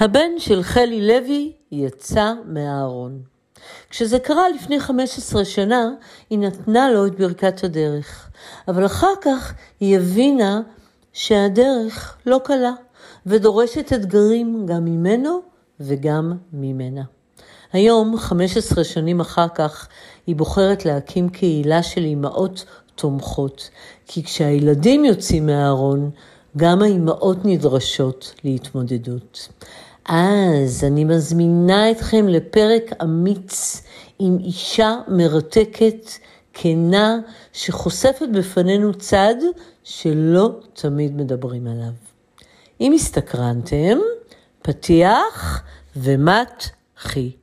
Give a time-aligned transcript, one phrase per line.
[0.00, 3.22] הבן של חלי לוי יצא מהארון.
[3.90, 5.90] כשזה קרה לפני 15 שנה,
[6.30, 8.30] היא נתנה לו את ברכת הדרך.
[8.68, 10.60] אבל אחר כך היא הבינה
[11.12, 12.72] שהדרך לא קלה,
[13.26, 15.40] ודורשת אתגרים גם ממנו
[15.80, 17.02] וגם ממנה.
[17.72, 19.88] היום, 15 שנים אחר כך,
[20.26, 23.70] היא בוחרת להקים קהילה של אימהות תומכות,
[24.06, 26.10] כי כשהילדים יוצאים מהארון,
[26.56, 29.48] גם האימהות נדרשות להתמודדות.
[30.08, 33.82] אז אני מזמינה אתכם לפרק אמיץ
[34.18, 36.10] עם אישה מרתקת,
[36.52, 37.18] כנה,
[37.52, 39.34] שחושפת בפנינו צד
[39.84, 41.92] שלא תמיד מדברים עליו.
[42.80, 43.98] אם הסתקרנתם,
[44.62, 45.62] פתיח
[45.96, 47.38] ומתחילים.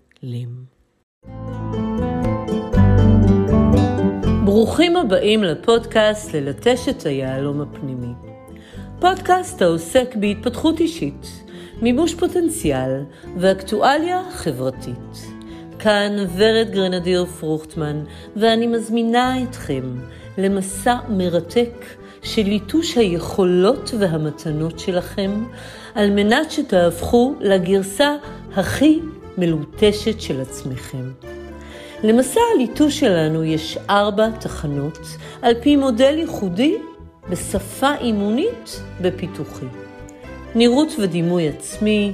[4.46, 8.14] ברוכים הבאים לפודקאסט ללטש את היהלום הפנימי.
[9.00, 11.45] פודקאסט העוסק בהתפתחות אישית,
[11.82, 13.04] מימוש פוטנציאל
[13.38, 15.28] ואקטואליה חברתית.
[15.80, 18.04] כאן ורד גרנדיר פרוכטמן,
[18.36, 19.84] ואני מזמינה אתכם
[20.38, 21.86] למסע מרתק
[22.24, 25.44] של ליטוש היכולות והמתנות שלכם,
[25.96, 28.16] על מנת שתהפכו לגרסה
[28.56, 29.00] הכי
[29.38, 31.12] מלוטשת של עצמכם.
[32.04, 35.00] למסע הליטוש שלנו יש ארבע תחנות,
[35.42, 36.76] על פי מודל ייחודי
[37.30, 39.85] בשפה אימונית בפיתוחי.
[40.56, 42.14] נראות ודימוי עצמי,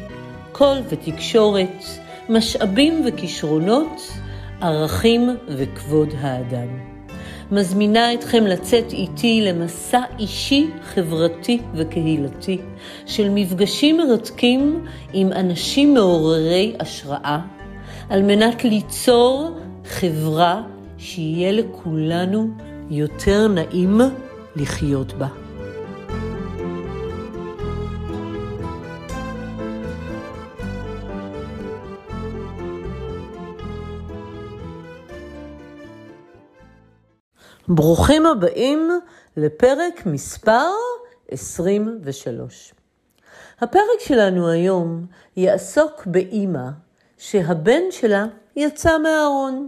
[0.51, 1.83] קול ותקשורת,
[2.29, 4.11] משאבים וכישרונות,
[4.61, 6.67] ערכים וכבוד האדם.
[7.51, 12.57] מזמינה אתכם לצאת איתי למסע אישי, חברתי וקהילתי
[13.05, 17.39] של מפגשים מרתקים עם אנשים מעוררי השראה,
[18.09, 20.61] על מנת ליצור חברה
[20.97, 22.47] שיהיה לכולנו
[22.89, 24.01] יותר נעים
[24.55, 25.40] לחיות בה.
[37.73, 38.89] ברוכים הבאים
[39.37, 40.69] לפרק מספר
[41.31, 42.73] 23.
[43.61, 45.05] הפרק שלנו היום
[45.37, 46.69] יעסוק באימא
[47.17, 49.67] שהבן שלה יצא מהארון.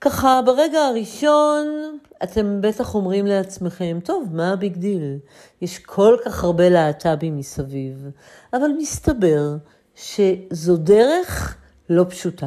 [0.00, 5.18] ככה, ברגע הראשון אתם בטח אומרים לעצמכם, טוב, מה ה big deal?
[5.62, 8.10] יש כל כך הרבה להט"בים מסביב.
[8.52, 9.56] אבל מסתבר
[9.94, 11.56] שזו דרך
[11.88, 12.46] לא פשוטה.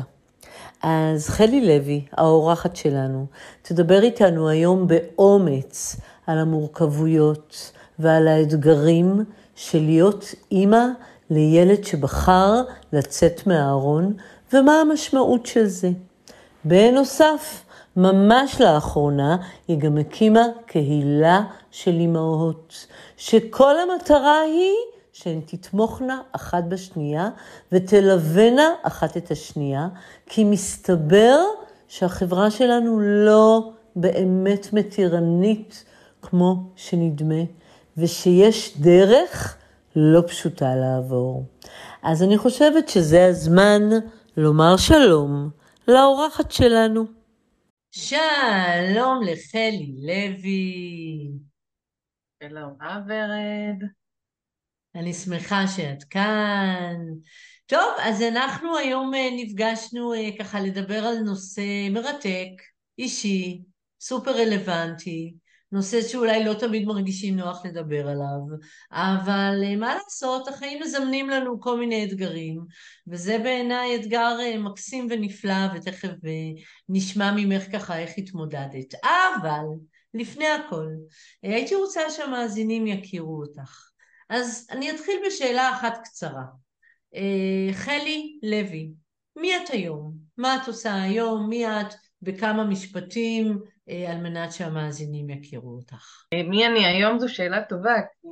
[0.83, 3.25] אז חלי לוי, האורחת שלנו,
[3.61, 5.95] תדבר איתנו היום באומץ
[6.27, 9.23] על המורכבויות ועל האתגרים
[9.55, 10.85] של להיות אימא
[11.29, 12.61] לילד שבחר
[12.93, 14.13] לצאת מהארון,
[14.53, 15.89] ומה המשמעות של זה.
[16.65, 17.63] בנוסף,
[17.97, 24.75] ממש לאחרונה היא גם הקימה קהילה של אימהות, שכל המטרה היא
[25.23, 27.29] שהן תתמוכנה אחת בשנייה
[27.71, 29.87] ותלווינה אחת את השנייה,
[30.25, 31.37] כי מסתבר
[31.87, 35.85] שהחברה שלנו לא באמת מתירנית
[36.21, 37.43] כמו שנדמה,
[37.97, 39.57] ושיש דרך
[39.95, 41.45] לא פשוטה לעבור.
[42.03, 43.81] אז אני חושבת שזה הזמן
[44.37, 45.49] לומר שלום
[45.87, 47.05] לאורחת שלנו.
[47.91, 51.31] שלום לחלי לוי.
[52.43, 54.02] שלום, אברד.
[54.95, 56.95] אני שמחה שאת כאן.
[57.65, 62.49] טוב, אז אנחנו היום אה, נפגשנו אה, ככה לדבר על נושא מרתק,
[62.99, 63.61] אישי,
[64.01, 65.33] סופר רלוונטי,
[65.71, 68.57] נושא שאולי לא תמיד מרגישים נוח לדבר עליו,
[68.91, 72.59] אבל אה, מה לעשות, החיים מזמנים לנו כל מיני אתגרים,
[73.07, 76.13] וזה בעיניי אתגר מקסים ונפלא, ותכף
[76.89, 78.93] נשמע ממך ככה איך התמודדת.
[79.03, 79.65] אבל,
[80.13, 80.87] לפני הכל,
[81.43, 83.92] הייתי רוצה שהמאזינים יכירו אותך.
[84.29, 86.43] אז אני אתחיל בשאלה אחת קצרה.
[87.15, 88.91] אה, חלי לוי,
[89.35, 90.13] מי את היום?
[90.37, 91.49] מה את עושה היום?
[91.49, 91.93] מי את?
[92.23, 96.25] בכמה משפטים אה, על מנת שהמאזינים יכירו אותך.
[96.33, 98.27] אה, מי אני היום זו שאלה טובה, כי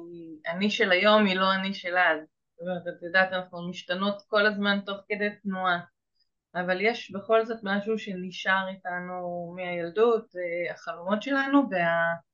[0.52, 2.20] אני של היום היא לא אני של אז.
[2.20, 5.80] זאת אומרת, את יודעת, אנחנו משתנות כל הזמן תוך כדי תנועה,
[6.56, 10.26] אבל יש בכל זאת משהו שנשאר איתנו מהילדות,
[10.74, 12.31] החלומות שלנו וה...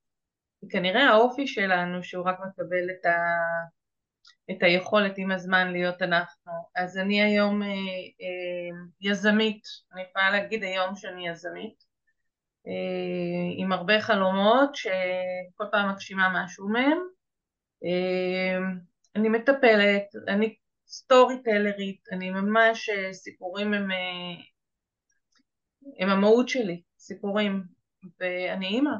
[0.64, 3.18] וכנראה האופי שלנו שהוא רק מקבל את, ה,
[4.50, 6.52] את היכולת עם הזמן להיות אנחנו.
[6.76, 9.62] אז אני היום אה, אה, יזמית,
[9.92, 11.84] אני יכולה להגיד היום שאני יזמית,
[12.66, 16.98] אה, עם הרבה חלומות שכל פעם מגשימה משהו מהם.
[17.84, 18.58] אה,
[19.16, 20.54] אני מטפלת, אני
[20.88, 24.42] סטורי טלרית, אני ממש, אה, סיפורים הם, אה,
[25.98, 27.62] הם המהות שלי, סיפורים,
[28.20, 28.90] ואני אימא.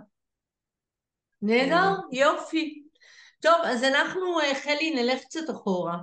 [1.42, 2.82] נהדר, יופי.
[3.40, 5.96] טוב, אז אנחנו, אה, חלי, נלך קצת אחורה.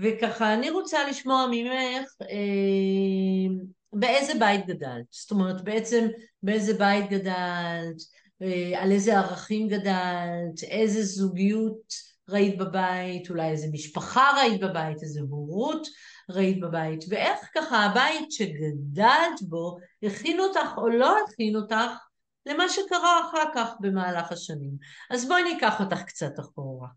[0.00, 3.54] וככה, אני רוצה לשמוע ממך אה,
[3.92, 5.04] באיזה בית גדלת?
[5.10, 6.06] זאת אומרת, בעצם
[6.42, 7.96] באיזה בית גדלת,
[8.42, 11.94] אה, על איזה ערכים גדלת, איזה זוגיות
[12.28, 15.88] ראית בבית, אולי איזה משפחה ראית בבית, איזה הורות
[16.30, 22.03] ראית בבית, ואיך ככה הבית שגדלת בו הכין אותך או לא הכין אותך
[22.46, 24.72] למה שקרה אחר כך במהלך השנים.
[25.10, 26.88] אז בואי ניקח אותך קצת אחורה.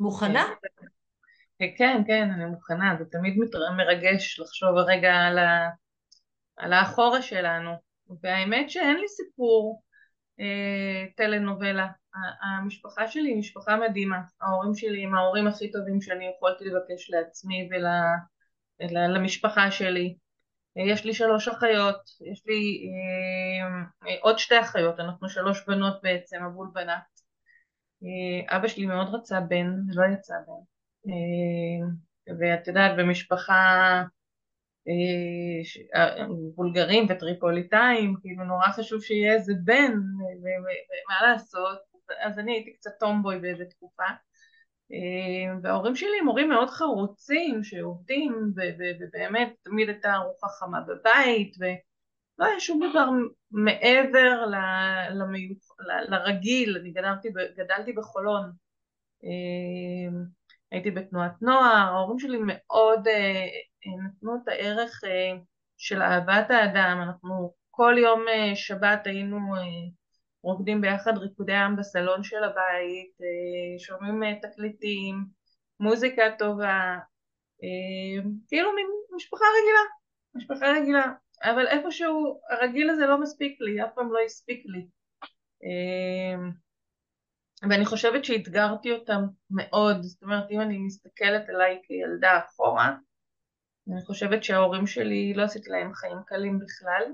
[0.00, 0.44] מוכנה?
[1.58, 2.96] כן, כן, כן, אני מוכנה.
[2.98, 3.34] זה תמיד
[3.76, 5.70] מרגש לחשוב הרגע על, ה...
[6.56, 7.70] על האחורה שלנו.
[8.22, 9.82] והאמת שאין לי סיפור
[10.40, 11.86] אה, טלנובלה.
[12.42, 14.20] המשפחה שלי היא משפחה מדהימה.
[14.40, 17.68] ההורים שלי הם ההורים הכי טובים שאני יכולתי לבקש לעצמי
[18.80, 19.70] ולמשפחה ול...
[19.70, 20.16] שלי.
[20.76, 21.96] יש לי שלוש אחיות,
[22.32, 22.88] יש לי
[24.08, 27.20] אה, עוד שתי אחיות, אנחנו שלוש בנות בעצם, אבול בנת.
[28.02, 30.62] אה, אבא שלי מאוד רצה בן, לא יצא בן.
[31.08, 31.86] אה,
[32.38, 34.02] ואת יודעת, במשפחה
[34.88, 39.92] אה, אה, בולגרים וטריפוליטאים, כאילו נורא חשוב שיהיה איזה בן,
[40.40, 41.78] ומה לעשות,
[42.20, 44.04] אז אני הייתי קצת טומבוי באיזה תקופה.
[45.62, 48.52] וההורים שלי הם הורים מאוד חרוצים שעובדים
[49.00, 53.08] ובאמת תמיד הייתה ארוחה חמה בבית ולא היה שום דבר
[53.50, 54.54] מעבר ל,
[55.10, 58.50] למיוח, ל, לרגיל, אני גדלתי, גדלתי בחולון.
[60.72, 63.46] הייתי בתנועת נוער, ההורים שלי מאוד אה,
[64.06, 65.38] נתנו את הערך אה,
[65.76, 69.60] של אהבת האדם, אנחנו כל יום אה, שבת היינו אה,
[70.44, 75.24] רוקדים ביחד ריקודי עם בסלון של הבית, אה, שומעים אה, תקליטים,
[75.80, 76.96] מוזיקה טובה,
[77.62, 78.70] אה, כאילו
[79.16, 79.80] משפחה רגילה,
[80.34, 81.12] משפחה רגילה,
[81.42, 84.86] אבל איפשהו הרגיל הזה לא מספיק לי, אף פעם לא הספיק לי.
[87.70, 92.96] ואני חושבת שאתגרתי אותם מאוד, זאת אומרת אם אני מסתכלת עליי כילדה אחורה,
[93.92, 97.12] אני חושבת שההורים שלי לא עשיתי להם חיים קלים בכלל,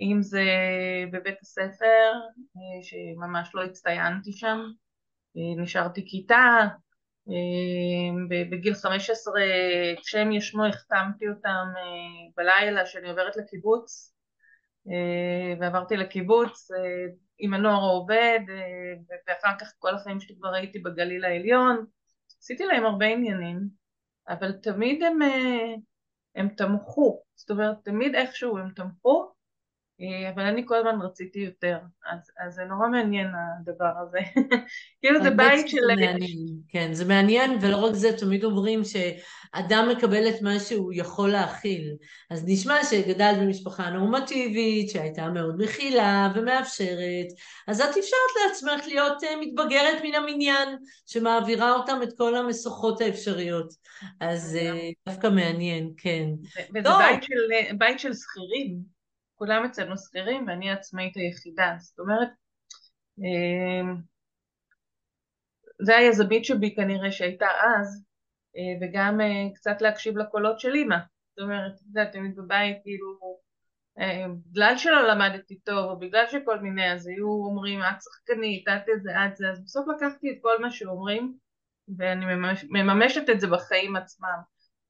[0.00, 0.44] אם זה
[1.12, 2.12] בבית הספר,
[2.56, 4.58] אה, שממש לא הצטיינתי שם,
[5.36, 6.66] אה, נשארתי כיתה,
[8.50, 9.34] בגיל 15
[10.02, 11.66] כשהם ישנו החתמתי אותם
[12.36, 14.14] בלילה שאני עוברת לקיבוץ
[15.60, 16.68] ועברתי לקיבוץ
[17.40, 21.86] עם הנוער העובד, אה, ואחר כך כל החיים שלי כבר הייתי בגליל העליון.
[22.40, 23.60] עשיתי להם הרבה עניינים,
[24.28, 25.74] אבל תמיד הם, אה,
[26.34, 29.32] הם תמכו, זאת אומרת תמיד איכשהו הם תמכו,
[30.34, 31.78] אבל אני כל הזמן רציתי יותר,
[32.12, 33.26] אז, אז זה נורא מעניין
[33.60, 34.18] הדבר הזה.
[35.00, 35.76] כאילו זה בית של...
[35.88, 36.38] מעניין,
[36.68, 41.94] כן, זה מעניין, ולא רק זה, תמיד אומרים שאדם מקבל את מה שהוא יכול להכיל.
[42.30, 47.26] אז נשמע שגדלת במשפחה נורמטיבית, שהייתה מאוד מכילה ומאפשרת,
[47.68, 50.68] אז את אפשרת לעצמך להיות אה, מתבגרת מן המניין,
[51.06, 53.72] שמעבירה אותם את כל המשוכות האפשריות.
[54.20, 56.26] אז אה, דווקא מעניין, כן.
[56.74, 58.99] וזה בית של, בית של שכירים.
[59.40, 62.28] כולם אצלנו שכירים ואני העצמאית היחידה, זאת אומרת,
[63.18, 63.96] אמ,
[65.82, 68.04] זה היזמית שבי כנראה שהייתה אז,
[68.56, 70.96] אה, וגם אה, קצת להקשיב לקולות של אימא,
[71.30, 73.38] זאת אומרת, את יודעת, תמיד בבית כאילו,
[73.98, 79.02] אה, בגלל שלא למדתי טוב, או בגלל שכל מיני, אז היו אומרים, את שחקנית, את
[79.02, 81.34] זה, את זה, אז בסוף לקחתי את כל מה שאומרים,
[81.98, 84.38] ואני מממש, מממשת את זה בחיים עצמם,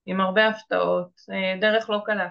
[0.06, 1.10] עם הרבה הפתעות,
[1.60, 2.28] דרך לא קלה.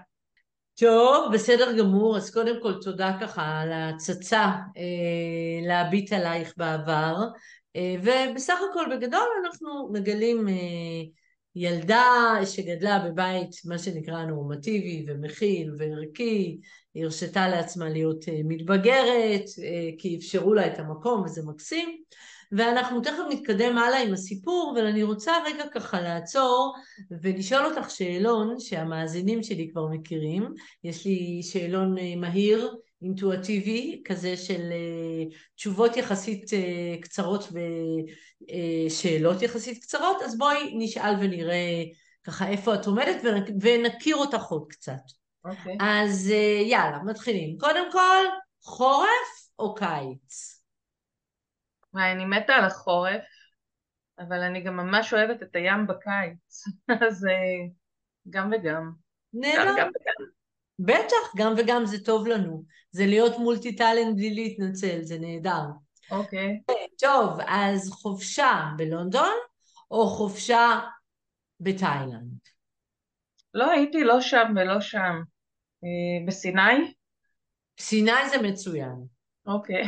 [0.80, 4.46] טוב, בסדר גמור, אז קודם כל תודה ככה על ההצצה
[4.78, 7.16] אה, להביט עלייך בעבר,
[7.76, 10.54] אה, ובסך הכל בגדול אנחנו מגלים אה,
[11.56, 12.06] ילדה
[12.46, 16.60] שגדלה בבית מה שנקרא נורמטיבי ומכיל וערכי,
[16.94, 22.02] היא הרשתה לעצמה להיות אה, מתבגרת, אה, כי אפשרו לה את המקום וזה מקסים,
[22.52, 26.76] ואנחנו תכף נתקדם הלאה עם הסיפור, אבל אני רוצה רגע ככה לעצור
[27.22, 30.54] ולשאול אותך שאלון שהמאזינים שלי כבר מכירים.
[30.84, 37.48] יש לי שאלון אה, מהיר, אינטואטיבי, כזה של uh, תשובות יחסית uh, קצרות
[38.88, 41.84] ושאלות יחסית קצרות, אז בואי נשאל ונראה
[42.24, 43.22] ככה איפה את עומדת
[43.62, 45.02] ונכיר אותך עוד קצת.
[45.46, 45.74] אוקיי.
[45.74, 45.78] Okay.
[45.80, 47.58] אז uh, יאללה, מתחילים.
[47.58, 48.26] קודם כל,
[48.64, 50.59] חורף או קיץ?
[51.94, 53.22] וואי, אני מתה על החורף,
[54.20, 56.64] אבל אני גם ממש אוהבת את הים בקיץ,
[57.08, 57.68] אז אה,
[58.30, 58.92] גם וגם.
[59.34, 59.66] נהדר.
[59.66, 60.30] גם, גם וגם.
[60.80, 62.64] בטח, גם וגם זה טוב לנו.
[62.92, 65.66] זה להיות מולטי טאלנט בלי להתנצל, זה נהדר.
[66.12, 66.62] אוקיי.
[66.72, 66.74] Okay.
[67.00, 69.36] טוב, אז חופשה בלונדון
[69.92, 70.80] או חופשה
[71.60, 72.40] בתאילנד?
[73.54, 75.22] לא הייתי לא שם ולא שם.
[75.84, 76.94] אה, בסיני?
[77.80, 79.19] סיני זה מצוין.
[79.46, 79.84] אוקיי.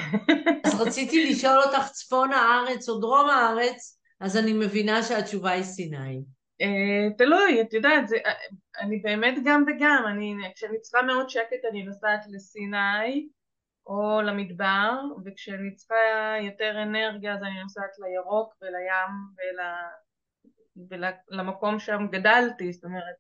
[0.65, 6.24] אז רציתי לשאול אותך צפון הארץ או דרום הארץ, אז אני מבינה שהתשובה היא סיני.
[6.62, 8.31] אה, תלוי, את יודעת, זה, אה,
[8.79, 13.29] אני באמת גם וגם, אני, כשאני צריכה מאוד שקט אני נוסעת לסיני
[13.86, 14.91] או למדבר,
[15.25, 15.96] וכשאני צריכה
[16.41, 21.00] יותר אנרגיה אז אני נוסעת לירוק ולים ול,
[21.31, 23.15] ולמקום שם גדלתי, זאת אומרת,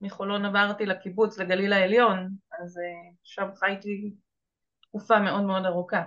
[0.00, 2.28] מחולון עברתי לקיבוץ, לגליל העליון,
[2.60, 4.14] אז אה, שם חייתי
[4.96, 6.02] תקופה מאוד מאוד ארוכה.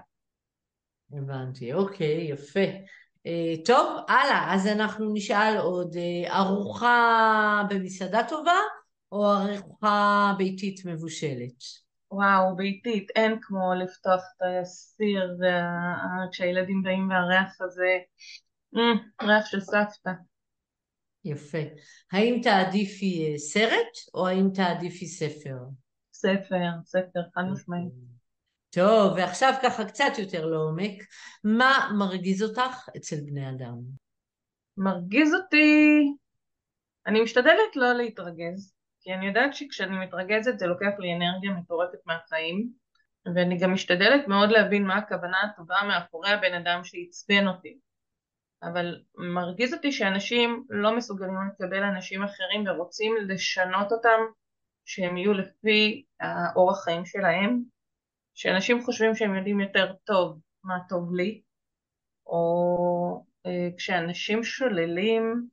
[1.13, 2.65] הבנתי, אוקיי, יפה.
[3.27, 8.57] Uh, טוב, הלאה, אז אנחנו נשאל עוד, uh, ארוחה במסעדה טובה
[9.11, 11.63] או ארוחה ביתית מבושלת?
[12.11, 16.27] וואו, ביתית, אין כמו לפתוח את הסיר וה...
[16.31, 17.97] כשהילדים באים והריח הזה,
[18.75, 20.11] mm, ריח של סבתא.
[21.25, 21.63] יפה.
[22.11, 25.57] האם תעדיפי אה, סרט או האם תעדיפי ספר?
[26.13, 28.08] ספר, ספר, חד משמעית.
[28.69, 31.03] טוב, ועכשיו ככה קצת יותר לעומק,
[31.43, 33.75] מה מרגיז אותך אצל בני אדם?
[34.77, 35.99] מרגיז אותי,
[37.07, 42.69] אני משתדלת לא להתרגז, כי אני יודעת שכשאני מתרגזת זה לוקח לי אנרגיה מטורפת מהחיים,
[43.35, 47.77] ואני גם משתדלת מאוד להבין מה הכוונה הטובה מאחורי הבן אדם שעצבן אותי.
[48.63, 54.19] אבל מרגיז אותי שאנשים לא מסוגלים לקבל אנשים אחרים ורוצים לשנות אותם
[54.85, 57.61] שהם יהיו לפי האורח חיים שלהם,
[58.39, 61.41] שאנשים חושבים שהם יודעים יותר טוב מה טוב לי,
[62.27, 65.47] או אה, כשאנשים שוללים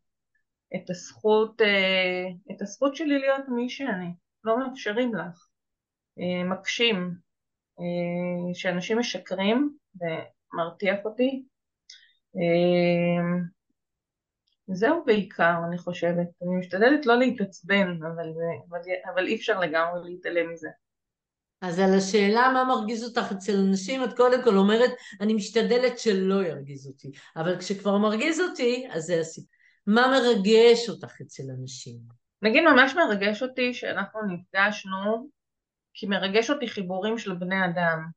[0.76, 4.12] את הזכות, אה, את הזכות שלי להיות מי שאני,
[4.44, 5.48] לא מאפשרים לך,
[6.18, 7.14] אה, מקשים,
[7.80, 11.44] אה, שאנשים משקרים, ומרתיח אותי.
[12.36, 13.46] אה,
[14.66, 16.28] זהו בעיקר, אני חושבת.
[16.42, 18.32] אני משתדלת לא להתעצבן, אבל,
[18.68, 18.80] אבל,
[19.14, 20.68] אבל אי אפשר לגמרי להתעלם מזה.
[21.60, 26.44] אז על השאלה מה מרגיז אותך אצל אנשים, את קודם כל אומרת, אני משתדלת שלא
[26.44, 29.56] ירגיז אותי, אבל כשכבר מרגיז אותי, אז זה הסיפור.
[29.86, 31.98] מה מרגש אותך אצל אנשים?
[32.42, 35.28] נגיד ממש מרגש אותי שאנחנו נפגשנו,
[35.94, 38.10] כי מרגש אותי חיבורים של בני אדם.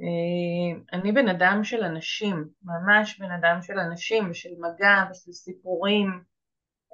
[0.00, 6.33] אה, אני בן אדם של אנשים, ממש בן אדם של אנשים ושל מגע ושל סיפורים.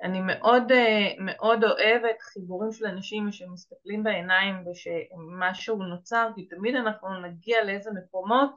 [0.02, 7.20] אני מאוד, אה, מאוד אוהבת חיבורים של אנשים שמסתכלים בעיניים ושמשהו נוצר, כי תמיד אנחנו
[7.20, 8.50] נגיע לאיזה מקומות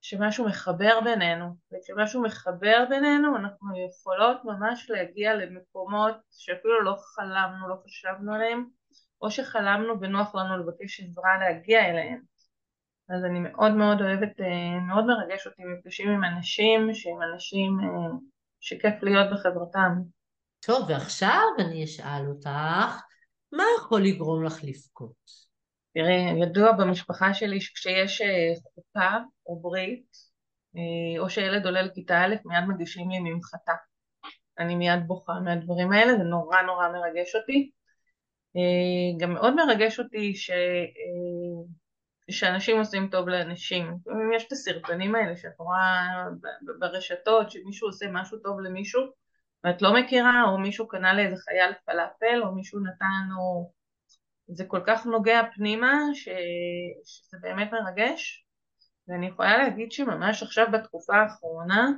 [0.00, 7.74] שמשהו מחבר בינינו, וכשמשהו מחבר בינינו אנחנו יכולות ממש להגיע למקומות שאפילו לא חלמנו, לא
[7.84, 8.64] חשבנו עליהם,
[9.22, 12.20] או שחלמנו ונוח לנו לבקש עזרה להגיע אליהם.
[13.08, 18.18] אז אני מאוד מאוד אוהבת, אה, מאוד מרגש אותי מפגשים עם אנשים שהם אנשים אה,
[18.60, 20.17] שכיף להיות בחברתם.
[20.68, 22.48] טוב, ועכשיו אני אשאל אותך,
[23.52, 25.14] מה יכול לגרום לך לבכות?
[25.94, 30.06] תראי, ידוע במשפחה שלי שכשיש אה, חופה או ברית,
[31.18, 33.72] או שילד עולה לכיתה א', מיד מגישים לי ממחטה.
[34.58, 37.70] אני מיד בוכה מהדברים האלה, זה נורא נורא מרגש אותי.
[39.20, 40.50] גם מאוד מרגש אותי ש...
[42.30, 43.96] שאנשים עושים טוב לאנשים.
[44.36, 46.08] יש את הסרטונים האלה שאת רואה
[46.78, 49.02] ברשתות, שמישהו עושה משהו טוב למישהו
[49.64, 53.72] ואת לא מכירה, או מישהו קנה לאיזה חייל פלאפל, או מישהו נתן, או...
[54.48, 56.28] זה כל כך נוגע פנימה, ש...
[57.04, 58.44] שזה באמת מרגש.
[59.08, 61.88] ואני יכולה להגיד שממש עכשיו בתקופה האחרונה,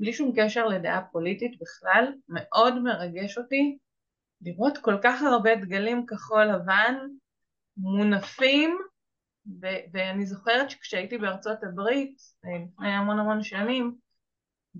[0.00, 3.78] בלי שום קשר לדעה פוליטית בכלל, מאוד מרגש אותי
[4.42, 6.94] לראות כל כך הרבה דגלים כחול לבן
[7.76, 8.78] מונפים
[9.62, 13.94] ו- ואני זוכרת שכשהייתי בארצות הברית, אה, לפני המון המון שנים,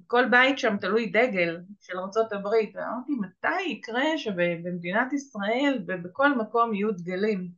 [0.07, 1.95] כל בית שם תלוי דגל של
[2.33, 7.51] הברית, ואמרתי מתי יקרה שבמדינת ישראל ובכל מקום יהיו דגלים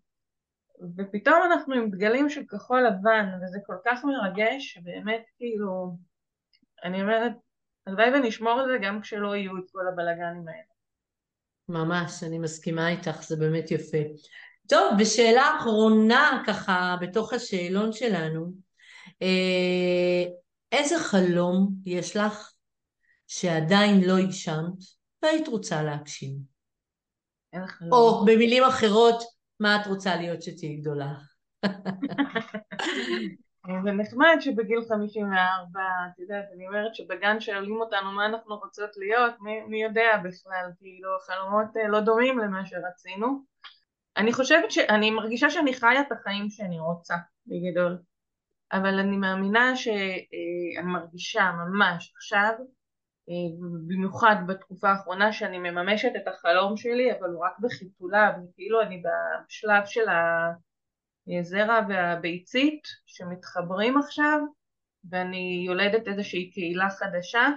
[0.97, 5.97] ופתאום אנחנו עם דגלים של כחול לבן וזה כל כך מרגש שבאמת כאילו
[6.85, 7.33] אני אומרת
[7.87, 10.77] הלוואי ונשמור על זה גם כשלא יהיו את כל הבלאגנים האלה.
[11.69, 13.99] ממש, אני מסכימה איתך, זה באמת יפה.
[14.69, 18.53] טוב, ושאלה אחרונה ככה בתוך השאלון שלנו,
[19.23, 20.25] אה,
[20.73, 22.53] איזה חלום יש לך
[23.27, 24.79] שעדיין לא הגשמת
[25.23, 26.57] והיית רוצה להגשים?
[27.93, 29.23] או במילים אחרות,
[29.61, 31.15] מה את רוצה להיות שתהיי גדולה?
[33.85, 39.35] זה נחמד שבגיל 54, את יודעת, אני אומרת שבגן שואלים אותנו מה אנחנו רוצות להיות,
[39.41, 43.43] מי, מי יודע בכלל, כאילו חלומות אה, לא דומים למה שרצינו.
[44.17, 47.15] אני חושבת שאני מרגישה שאני חיה את החיים שאני רוצה,
[47.47, 47.99] בגדול.
[48.73, 52.53] אבל אני מאמינה שאני מרגישה ממש עכשיו,
[53.89, 59.83] במיוחד בתקופה האחרונה שאני מממשת את החלום שלי, אבל הוא רק בחיתוליו, כאילו אני בשלב
[59.87, 60.05] של
[61.41, 64.39] הזרע והביצית שמתחברים עכשיו,
[65.11, 67.49] ואני יולדת איזושהי קהילה חדשה,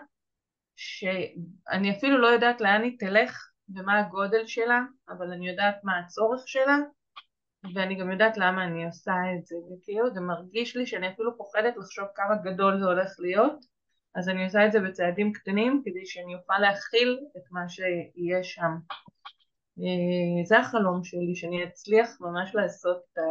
[0.75, 6.47] שאני אפילו לא יודעת לאן היא תלך ומה הגודל שלה, אבל אני יודעת מה הצורך
[6.47, 6.77] שלה,
[7.75, 11.77] ואני גם יודעת למה אני עושה את זה, וכאילו זה מרגיש לי שאני אפילו פוחדת
[11.77, 13.65] לחשוב כמה גדול זה הולך להיות,
[14.15, 18.71] אז אני עושה את זה בצעדים קטנים כדי שאני אוכל להכיל את מה שיהיה שם.
[19.79, 23.21] אה, זה החלום שלי, שאני אצליח ממש לעשות, ה...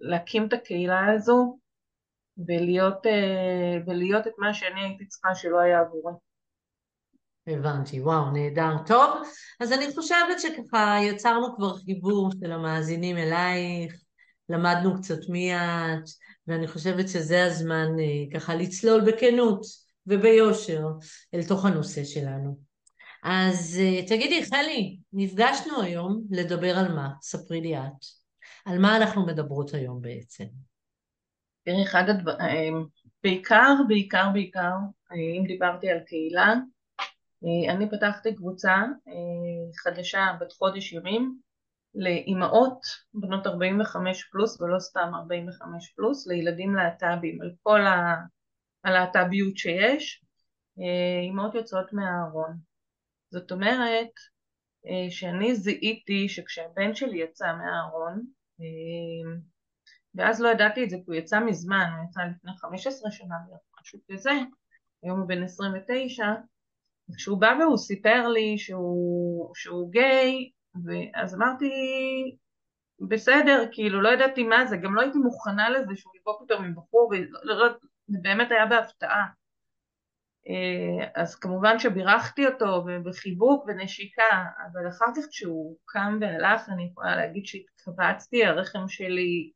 [0.00, 1.58] להקים את הקהילה הזו
[2.48, 6.12] ולהיות, אה, ולהיות את מה שאני הייתי צריכה שלא היה עבורי.
[7.46, 8.76] הבנתי, וואו, נהדר.
[8.86, 9.22] טוב,
[9.60, 14.02] אז אני חושבת שככה יצרנו כבר חיבור של המאזינים אלייך,
[14.48, 16.08] למדנו קצת מי את,
[16.46, 19.60] ואני חושבת שזה הזמן אה, ככה לצלול בכנות
[20.06, 20.82] וביושר
[21.34, 22.58] אל תוך הנושא שלנו.
[23.22, 27.08] אז אה, תגידי, חלי, נפגשנו היום לדבר על מה?
[27.22, 28.04] ספרי לי את.
[28.64, 30.44] על מה אנחנו מדברות היום בעצם?
[31.64, 32.86] תראי, אחד הדברים,
[33.22, 34.72] בעיקר, בעיקר, בעיקר,
[35.12, 36.54] אם דיברתי על קהילה, אה,
[37.44, 38.74] אני פתחתי קבוצה
[39.08, 41.38] אה, חדשה בת חודש ימים
[41.94, 42.80] לאימהות
[43.14, 47.80] בנות 45 פלוס ולא סתם 45 פלוס, לילדים להט"בים על כל
[48.84, 50.24] הלהט"ביות שיש,
[50.78, 52.56] אה, אימהות יוצאות מהארון.
[53.30, 54.10] זאת אומרת
[55.10, 58.24] שאני זיהיתי שכשהבן שלי יצא מהארון,
[60.14, 63.34] ואז לא ידעתי את זה כי הוא יצא מזמן, הוא יצא לפני 15 שנה,
[63.80, 64.30] משהו כזה,
[65.02, 66.26] היום הוא בן 29,
[67.14, 70.50] כשהוא בא והוא סיפר לי שהוא, שהוא גיי,
[71.14, 71.70] אז אמרתי,
[73.08, 76.74] בסדר, כאילו לא ידעתי מה זה, גם לא הייתי מוכנה לזה שהוא יבוא פתאום עם
[76.74, 77.12] בחור,
[78.08, 79.26] זה באמת היה בהפתעה.
[80.48, 87.16] אה, אז כמובן שבירכתי אותו בחיבוק ונשיקה, אבל אחר כך כשהוא קם והלך אני יכולה
[87.16, 89.52] להגיד שהתכווצתי, הרחם שלי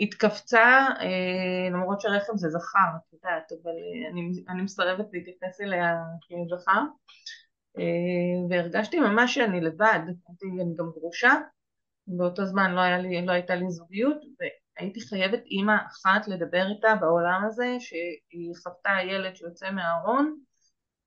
[0.00, 4.10] התכווצה, אה, למרות שרחם זה זכר, את יודעת, אבל אה,
[4.52, 5.94] אני, מסרבת להתייחס אליה
[6.48, 6.82] כזכר,
[8.50, 9.98] והרגשתי ממש שאני לבד,
[10.42, 11.32] אני גם גרושה,
[12.06, 17.44] באותו זמן לא, לי, לא הייתה לי זוגיות, והייתי חייבת אימא אחת לדבר איתה בעולם
[17.46, 20.40] הזה, שהיא חוותה ילד שיוצא מהארון,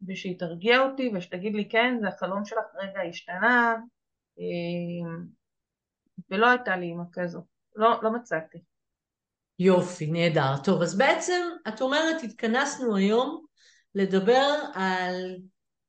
[0.08, 3.76] ושהיא תרגיע אותי ושתגיד לי כן, זה החלום שלך רגע השתנה,
[6.30, 7.51] ולא הייתה לי אימא כזו.
[7.75, 8.57] לא, לא מצאתי.
[9.60, 10.57] יופי, נהדר.
[10.63, 13.45] טוב, אז בעצם את אומרת, התכנסנו היום
[13.95, 15.36] לדבר על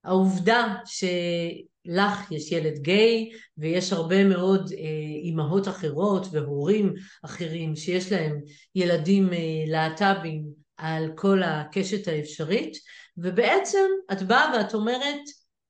[0.05, 4.79] העובדה שלך יש ילד גיי ויש הרבה מאוד אה,
[5.23, 8.41] אימהות אחרות והורים אחרים שיש להם
[8.75, 10.45] ילדים אה, להט"בים
[10.77, 12.77] על כל הקשת האפשרית
[13.17, 15.21] ובעצם את באה ואת אומרת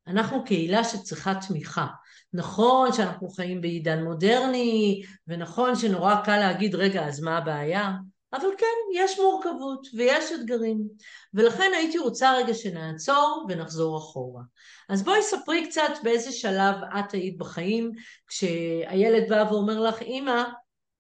[0.06, 1.86] אנחנו קהילה שצריכה תמיכה
[2.32, 7.90] נכון שאנחנו חיים בעידן מודרני, ונכון שנורא קל להגיד, רגע, אז מה הבעיה?
[8.32, 10.88] אבל כן, יש מורכבות ויש אתגרים,
[11.34, 14.42] ולכן הייתי רוצה רגע שנעצור ונחזור אחורה.
[14.88, 17.92] אז בואי ספרי קצת באיזה שלב את היית בחיים,
[18.26, 20.44] כשהילד בא ואומר לך, אמא,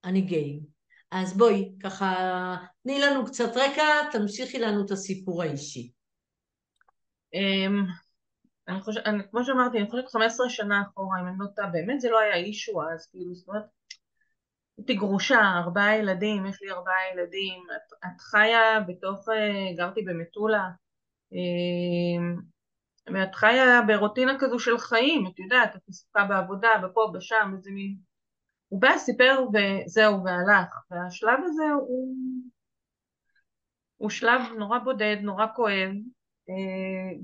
[0.04, 0.60] אני גיי.
[1.10, 5.90] אז בואי, ככה, תני לנו קצת רקע, תמשיכי לנו את הסיפור האישי.
[8.68, 12.10] אני חושבת, כמו שאמרתי, אני חושבת 15 שנה אחורה, אם אני לא טועה, באמת זה
[12.10, 13.64] לא היה אישו אז, כאילו, זאת אומרת,
[14.78, 20.68] הייתי גרושה, ארבעה ילדים, יש לי ארבעה ילדים, את, את חיה בתוך, אה, גרתי במטולה,
[21.32, 22.42] אה,
[23.14, 27.96] ואת חיה ברוטינה כזו של חיים, את יודעת, את עסוקה בעבודה, ופה, בשם, איזה מין...
[28.68, 32.14] הוא בא, סיפר וזהו, והלך, והשלב הזה הוא...
[33.96, 35.90] הוא שלב נורא בודד, נורא כואב,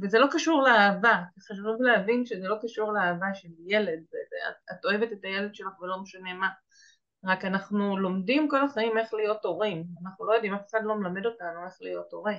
[0.02, 5.12] וזה לא קשור לאהבה, חשוב להבין שזה לא קשור לאהבה של ילד, את, את אוהבת
[5.12, 6.48] את הילד שלך ולא משנה מה,
[7.24, 11.26] רק אנחנו לומדים כל החיים איך להיות הורים, אנחנו לא יודעים, אף אחד לא מלמד
[11.26, 12.34] אותנו איך להיות הורה,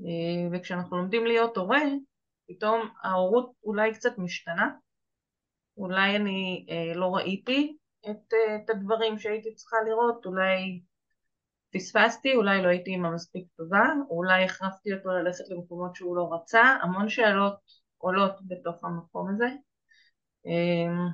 [0.00, 1.80] אה, וכשאנחנו לומדים להיות הורה,
[2.48, 4.70] פתאום ההורות אולי קצת משתנה,
[5.76, 7.76] אולי אני אה, לא ראיתי
[8.10, 10.82] את, את הדברים שהייתי צריכה לראות, אולי
[11.74, 16.62] פספסתי, אולי לא הייתי אימא מספיק טובה, אולי החרפתי אותו ללכת למקומות שהוא לא רצה,
[16.82, 17.54] המון שאלות
[17.98, 19.48] עולות בתוך המקום הזה.
[20.46, 21.08] אמ,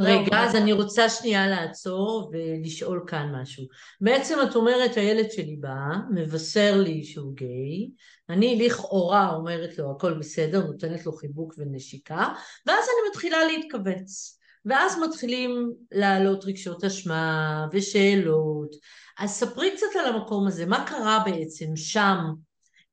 [0.00, 3.64] רגע, אז אני רוצה שנייה לעצור ולשאול כאן משהו.
[4.00, 7.90] בעצם את אומרת, הילד שלי בא, מבשר לי שהוא גיי,
[8.28, 12.28] אני לכאורה אומרת לו, הכל בסדר, נותנת לו חיבוק ונשיקה,
[12.66, 14.41] ואז אני מתחילה להתכווץ.
[14.64, 18.76] ואז מתחילים לעלות רגשות אשמה ושאלות,
[19.18, 22.18] אז ספרי קצת על המקום הזה, מה קרה בעצם שם?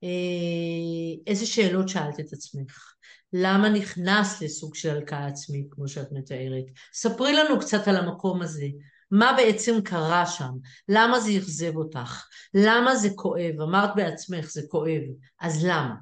[0.03, 2.93] אה, איזה שאלות שאלת את עצמך?
[3.33, 6.65] למה נכנס לסוג של הלקאה עצמית, כמו שאת מתארת?
[6.93, 8.67] ספרי לנו קצת על המקום הזה.
[9.11, 10.51] מה בעצם קרה שם?
[10.89, 12.27] למה זה אכזב אותך?
[12.53, 13.61] למה זה כואב?
[13.61, 15.01] אמרת בעצמך, זה כואב.
[15.41, 15.95] אז למה?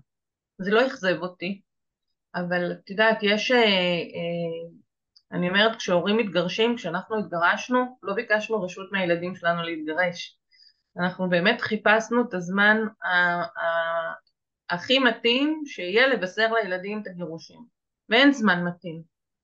[0.62, 1.62] זה לא אכזב אותי,
[2.36, 4.69] אבל את יודעת, יש, אה, אה,
[5.31, 10.37] אני אומרת, כשהורים מתגרשים, כשאנחנו התגרשנו, לא ביקשנו רשות מהילדים שלנו להתגרש.
[10.99, 12.77] אנחנו באמת חיפשנו את הזמן
[14.69, 17.65] הכי מתאים שיהיה לבשר לילדים את הגירושים.
[18.09, 19.01] ואין זמן מתאים.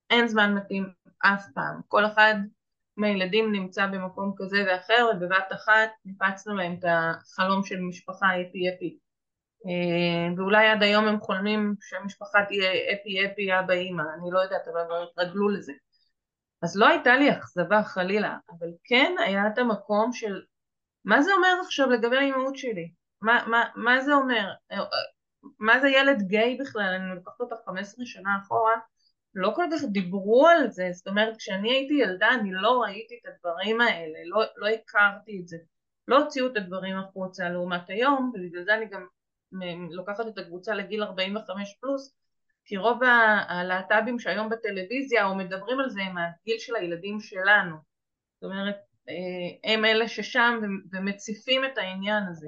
[0.10, 1.82] אין זמן מתאים אף פעם.
[1.88, 2.36] כל אחד
[2.98, 8.98] מהילדים נמצא במקום כזה ואחר, ובבת אחת ניפצנו להם את החלום של משפחה אפי אפי.
[9.66, 14.68] אה, ואולי עד היום הם חולמים שהמשפחה תהיה אפי אפי אבא אימא, אני לא יודעת,
[14.68, 15.74] אבל התרגלו לזה.
[16.62, 20.42] אז לא הייתה לי אכזבה חלילה, אבל כן היה את המקום של
[21.06, 22.92] מה זה אומר עכשיו לגבי האימהות שלי?
[23.22, 24.54] מה, מה, מה זה אומר?
[25.60, 26.94] מה זה ילד גיי בכלל?
[27.00, 28.74] אני לוקחת אותך 15 שנה אחורה,
[29.36, 33.30] לא כל כך דיברו על זה, זאת אומרת כשאני הייתי ילדה אני לא ראיתי את
[33.30, 35.58] הדברים האלה, לא, לא הכרתי את זה,
[36.08, 39.06] לא הוציאו את הדברים החוצה לעומת היום, ובגלל זה אני גם
[39.92, 42.16] לוקחת את הקבוצה לגיל 45 פלוס,
[42.66, 43.00] כי רוב
[43.48, 47.76] הלהט"בים שהיום בטלוויזיה או מדברים על זה הם הגיל של הילדים שלנו,
[48.42, 48.76] זאת אומרת
[49.10, 50.60] אה, הם אלה ששם
[50.92, 52.48] ומציפים את העניין הזה.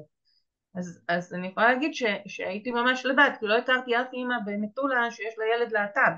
[0.75, 5.11] אז, אז אני יכולה להגיד ש, שהייתי ממש לבד, כי לא הכרתי אף אימא במטולה
[5.11, 6.11] שיש לה ילד להט"ב.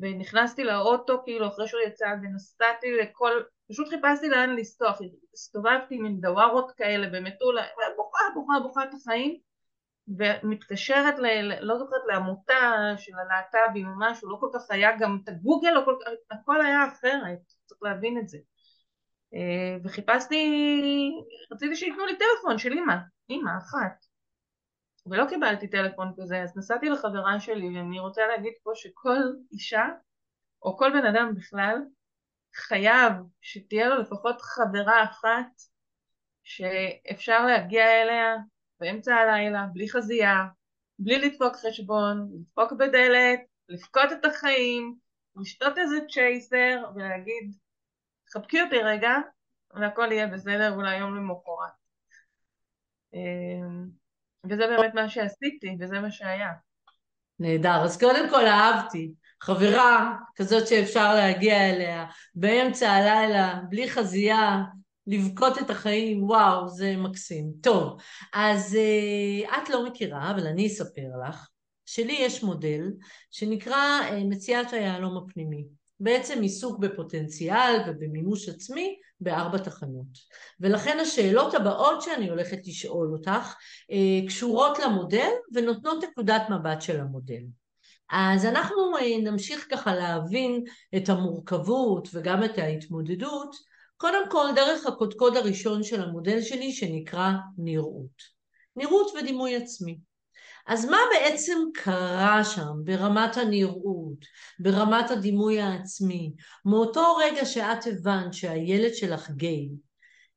[0.00, 3.32] ונכנסתי לאוטו כאילו אחרי שהוא יצא ונסעתי לכל,
[3.70, 4.98] פשוט חיפשתי לאן לסטוח,
[5.34, 7.62] הסתובבתי עם דווארות כאלה במטולה,
[7.96, 9.38] בוכה בוכה בוכה את החיים
[10.18, 11.26] ומתקשרת, ל,
[11.60, 15.82] לא זוכרת, לעמותה של הלהט"בים או משהו, לא כל כך היה גם את הגוגל, לא
[15.84, 15.94] כל,
[16.30, 18.38] הכל היה אחרת, צריך להבין את זה.
[19.34, 20.44] אה, וחיפשתי,
[21.52, 22.94] רציתי שייתנו לי טלפון של אימא,
[23.30, 24.04] אימא אחת.
[25.06, 29.18] ולא קיבלתי טלפון כזה, אז נסעתי לחברה שלי, ואני רוצה להגיד פה שכל
[29.52, 29.86] אישה,
[30.62, 31.78] או כל בן אדם בכלל,
[32.54, 35.50] חייב שתהיה לו לפחות חברה אחת
[36.42, 38.36] שאפשר להגיע אליה
[38.80, 40.44] באמצע הלילה, בלי חזייה,
[40.98, 44.94] בלי לדפוק חשבון, לדפוק בדלת, לבכות את החיים,
[45.36, 47.54] לשתות איזה צ'ייסר ולהגיד
[48.32, 49.12] חבקי אותי רגע
[49.74, 51.72] והכל יהיה בסדר אולי יום למחרת.
[53.14, 53.88] אמ,
[54.44, 56.52] וזה באמת מה שעשיתי וזה מה שהיה.
[57.40, 64.62] נהדר, אז קודם כל אהבתי, חברה כזאת שאפשר להגיע אליה באמצע הלילה, בלי חזייה,
[65.08, 67.52] לבכות את החיים, וואו, זה מקסים.
[67.62, 67.98] טוב,
[68.34, 71.48] אז uh, את לא מכירה, אבל אני אספר לך,
[71.86, 72.82] שלי יש מודל
[73.30, 75.64] שנקרא uh, מציאת היהלום הפנימי.
[76.00, 80.18] בעצם עיסוק בפוטנציאל ובמימוש עצמי בארבע תחנות.
[80.60, 83.54] ולכן השאלות הבאות שאני הולכת לשאול אותך
[83.90, 87.42] אה, קשורות למודל ונותנות נקודת מבט של המודל.
[88.10, 90.64] אז אנחנו אה, נמשיך ככה להבין
[90.96, 93.56] את המורכבות וגם את ההתמודדות,
[93.98, 98.22] קודם כל דרך הקודקוד הראשון של המודל שלי שנקרא נראות.
[98.76, 99.98] נראות ודימוי עצמי.
[100.66, 104.24] אז מה בעצם קרה שם ברמת הנראות,
[104.58, 106.32] ברמת הדימוי העצמי,
[106.64, 109.68] מאותו רגע שאת הבנת שהילד שלך גיי,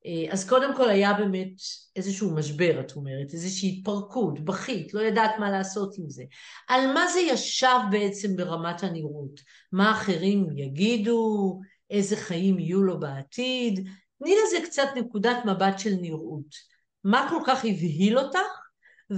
[0.05, 1.53] אה, אז קודם כל היה באמת
[1.95, 6.23] איזשהו משבר, את אומרת, איזושהי התפרקות, בכית, לא ידעת מה לעשות עם זה.
[6.67, 9.39] על מה זה ישב בעצם ברמת הנראות?
[9.71, 11.59] מה אחרים יגידו?
[11.91, 13.87] איזה חיים יהיו לו בעתיד?
[14.19, 16.55] תני לזה קצת נקודת מבט של נראות.
[17.03, 18.61] מה כל כך הבהיל אותך?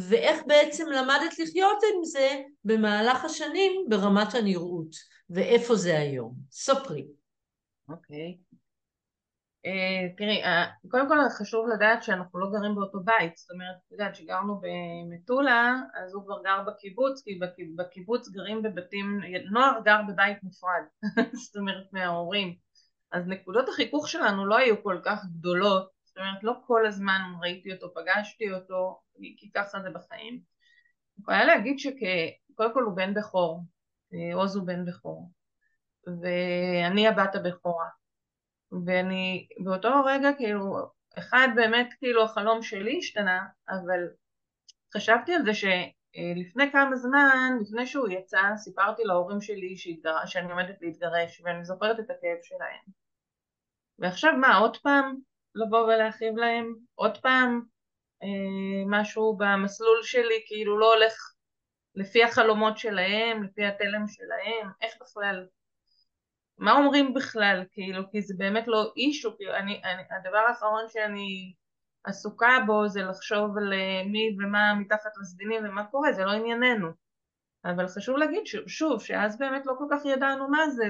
[0.10, 4.96] ואיך בעצם למדת לחיות עם זה במהלך השנים ברמת הנראות,
[5.30, 6.36] ואיפה זה היום.
[6.52, 7.08] ספרי.
[7.90, 8.38] אוקיי.
[8.40, 8.56] Okay.
[9.66, 13.76] אה, uh, תראי, uh, קודם כל חשוב לדעת שאנחנו לא גרים באותו בית, זאת אומרת,
[13.88, 17.40] את יודעת, שגרנו במטולה, אז הוא כבר גר בקיבוץ, כי
[17.76, 19.20] בקיבוץ גרים בבתים,
[19.52, 20.84] נוער גר בבית נפרד,
[21.46, 22.56] זאת אומרת מההורים,
[23.14, 27.74] אז נקודות החיכוך שלנו לא היו כל כך גדולות, זאת אומרת, לא כל הזמן ראיתי
[27.74, 29.02] אותו, פגשתי אותו,
[29.38, 30.34] כי ככה זה בחיים.
[30.34, 33.64] אני יכולה להגיד שקודם כל הוא בן בכור,
[34.14, 35.32] אה, עוז הוא בן בכור,
[36.22, 37.90] ואני הבת הבכורה.
[38.86, 40.78] ואני באותו רגע כאילו,
[41.18, 44.00] אחד באמת כאילו החלום שלי השתנה, אבל
[44.94, 50.26] חשבתי על זה שלפני כמה זמן, לפני שהוא יצא, סיפרתי להורים שלי שהתגר...
[50.26, 53.03] שאני עומדת להתגרש, ואני זוכרת את הכאב שלהם.
[54.00, 55.16] ועכשיו מה, עוד פעם
[55.56, 56.76] לבוא ולהכאיב להם?
[56.96, 57.62] עוד פעם
[58.24, 61.14] אה, משהו במסלול שלי כאילו לא הולך
[61.96, 65.48] לפי החלומות שלהם, לפי התלם שלהם, איך בכלל,
[66.58, 71.54] מה אומרים בכלל, כאילו, כי זה באמת לא אישו, כאילו, אני, אני, הדבר האחרון שאני
[72.04, 76.88] עסוקה בו זה לחשוב על אה, מי ומה מתחת לסדינים ומה קורה, זה לא ענייננו.
[77.66, 80.84] אבל חשוב להגיד שוב, שאז באמת לא כל כך ידענו מה זה,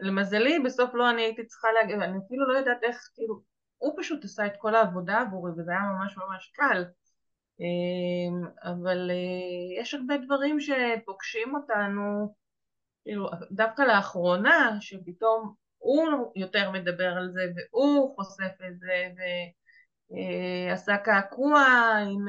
[0.00, 3.40] ולמזלי בסוף לא אני הייתי צריכה להגיד, אני אפילו לא יודעת איך, כאילו,
[3.78, 6.84] הוא פשוט עשה את כל העבודה עבורי וזה היה ממש ממש קל.
[7.60, 12.34] אמ, אבל אה, יש הרבה דברים שפוגשים אותנו,
[13.04, 19.08] כאילו, דווקא לאחרונה, שפתאום הוא יותר מדבר על זה והוא חושף את זה
[20.70, 21.64] ועשה קעקוע
[22.10, 22.26] עם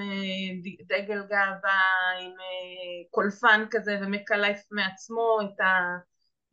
[0.87, 1.81] דגל גאווה,
[2.21, 2.33] עם
[3.11, 5.97] קולפן כזה ומקלף מעצמו את ה...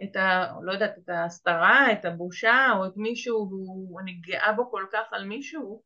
[0.03, 0.53] את ה...
[0.63, 3.51] לא יודעת, את ההסתרה, את הבושה, או את מישהו,
[3.97, 5.83] ואני גאה בו כל כך על מישהו,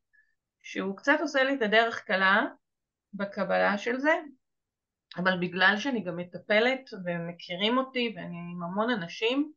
[0.62, 2.46] שהוא קצת עושה לי את הדרך קלה
[3.14, 4.14] בקבלה של זה,
[5.16, 9.52] אבל בגלל שאני גם מטפלת ומכירים אותי ואני עם המון אנשים,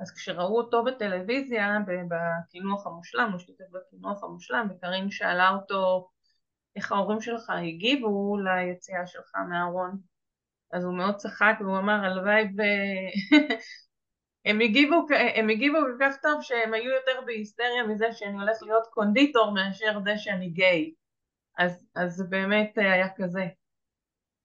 [0.00, 6.08] אז כשראו אותו בטלוויזיה, בקינוח המושלם, הוא השתתף בקינוח המושלם, וקארין שאלה אותו
[6.76, 9.98] איך ההורים שלך הגיבו ליציאה שלך מהארון.
[10.72, 12.60] אז הוא מאוד צחק והוא אמר הלוואי ו...
[14.44, 18.86] הם הגיבו, הם הגיבו כל כך טוב שהם היו יותר בהיסטריה מזה שאני הולך להיות
[18.90, 20.92] קונדיטור מאשר זה שאני גיי.
[21.58, 23.46] אז, אז זה באמת היה כזה.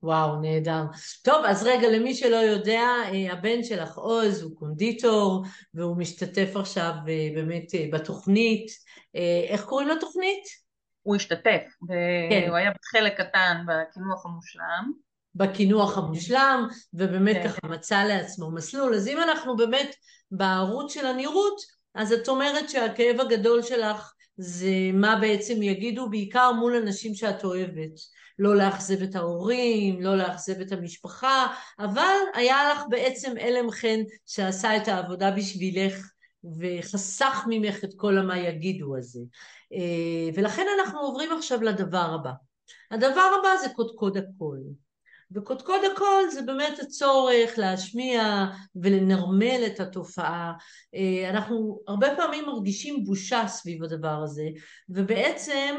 [0.04, 0.84] וואו, נהדר.
[1.24, 2.82] טוב, אז רגע, למי שלא יודע,
[3.14, 8.68] אה, הבן שלך עוז הוא קונדיטור, והוא משתתף עכשיו אה, באמת אה, בתוכנית.
[9.50, 10.44] איך קוראים לתוכנית?
[11.02, 11.64] הוא השתתף,
[12.30, 12.46] כן.
[12.50, 15.05] הוא היה בחלק קטן בקינוח המושלם.
[15.36, 17.48] בקינוח המושלם, ובאמת כן.
[17.48, 18.94] ככה מצא לעצמו מסלול.
[18.94, 19.96] אז אם אנחנו באמת
[20.32, 21.62] בערוץ של הנראות,
[21.96, 28.16] אז את אומרת שהכאב הגדול שלך זה מה בעצם יגידו, בעיקר מול אנשים שאת אוהבת.
[28.40, 31.48] לא לאכזב את ההורים, לא לאכזב את המשפחה,
[31.80, 36.12] אבל היה לך בעצם אלם חן שעשה את העבודה בשבילך
[36.60, 39.20] וחסך ממך את כל המה יגידו הזה.
[39.74, 42.32] אה, ולכן אנחנו עוברים עכשיו לדבר הבא.
[42.92, 44.60] הדבר הבא זה קודקוד הקול.
[45.32, 50.54] וקודקוד הקול זה באמת הצורך להשמיע ולנרמל את התופעה.
[50.96, 54.48] אה, אנחנו הרבה פעמים מרגישים בושה סביב הדבר הזה,
[54.90, 55.76] ובעצם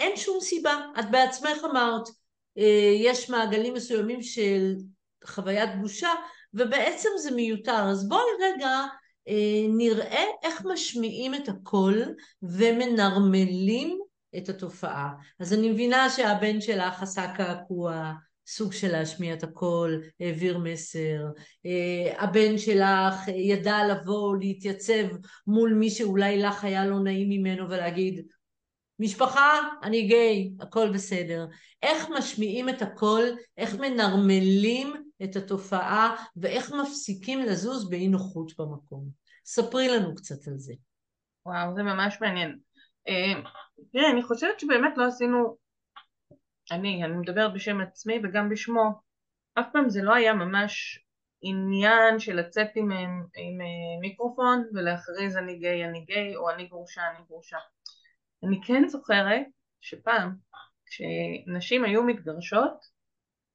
[0.00, 0.80] אין שום סיבה.
[1.00, 2.08] את בעצמך אמרת,
[2.58, 4.74] אה, יש מעגלים מסוימים של
[5.24, 6.10] חוויית בושה,
[6.54, 7.84] ובעצם זה מיותר.
[7.90, 8.84] אז בואי רגע
[9.28, 12.02] אה, נראה איך משמיעים את הקול
[12.42, 13.98] ומנרמלים
[14.36, 15.12] את התופעה.
[15.40, 18.12] אז אני מבינה שהבן שלך עשה קעקוע,
[18.50, 21.24] סוג של להשמיע את הקול, העביר מסר.
[21.66, 25.04] אה, הבן שלך ידע לבוא, להתייצב
[25.46, 28.26] מול מי שאולי לך היה לא נעים ממנו ולהגיד,
[28.98, 31.46] משפחה, אני גיי, הכל בסדר.
[31.82, 33.22] איך משמיעים את הקול,
[33.56, 39.08] איך מנרמלים את התופעה ואיך מפסיקים לזוז באי נוחות במקום.
[39.44, 40.74] ספרי לנו קצת על זה.
[41.46, 42.58] וואו, זה ממש מעניין.
[43.08, 43.42] אה,
[43.92, 45.56] תראה, אני חושבת שבאמת לא עשינו,
[46.70, 49.00] אני, אני מדברת בשם עצמי וגם בשמו,
[49.54, 51.04] אף פעם זה לא היה ממש
[51.42, 56.66] עניין של לצאת עם, עם, עם אה, מיקרופון ולהכריז אני גיי, אני גיי, או אני
[56.66, 57.58] גרושה, אני גרושה.
[58.44, 59.46] אני כן זוכרת
[59.80, 60.34] שפעם
[60.86, 62.98] כשנשים היו מתגרשות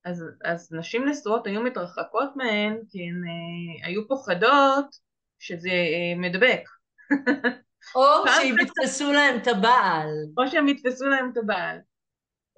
[0.06, 4.86] אז, אז נשים נשואות היו מתרחקות מהן כי הן אה, היו פוחדות
[5.40, 6.64] שזה אה, מדבק.
[7.96, 8.04] או
[8.36, 10.08] שהם יתפסו להם את הבעל.
[10.38, 11.78] או שהם יתפסו להם את הבעל.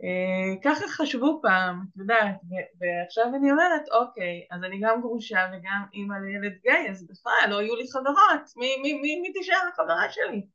[0.04, 2.36] אה, ככה חשבו פעם, את יודעת,
[2.80, 7.62] ועכשיו אני אומרת, אוקיי, אז אני גם גרושה וגם אימא לילד גיי, אז בכלל לא
[7.62, 10.46] יהיו לי חברות, מי, מי, מי, מי תישאר החברה שלי?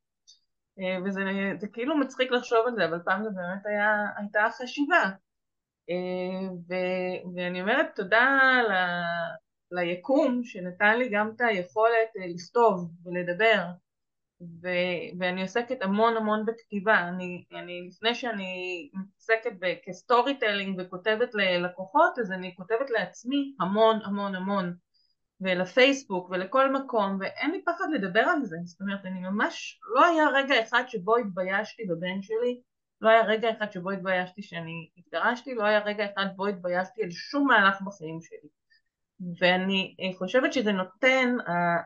[0.81, 1.21] אה, וזה
[1.61, 5.11] זה כאילו מצחיק לחשוב על זה, אבל פעם זה באמת היה, הייתה חשיבה.
[5.91, 6.75] אה, ו,
[7.37, 8.73] ואני אומרת תודה ל,
[9.73, 13.65] ליקום שנתן לי גם את היכולת לכתוב ולדבר,
[14.41, 14.69] ו,
[15.19, 16.99] ואני עוסקת המון המון בכתיבה.
[17.09, 19.53] אני, אני לפני שאני מתעסקת
[19.85, 24.75] ב storytelling וכותבת ללקוחות, אז אני כותבת לעצמי המון המון המון.
[25.41, 30.29] ולפייסבוק ולכל מקום ואין לי פחד לדבר על זה זאת אומרת אני ממש לא היה
[30.35, 32.61] רגע אחד שבו התביישתי בבן שלי
[33.01, 37.11] לא היה רגע אחד שבו התביישתי שאני התגרשתי לא היה רגע אחד בו התביישתי על
[37.11, 38.49] שום מהלך בחיים שלי
[39.41, 41.37] ואני חושבת שזה נותן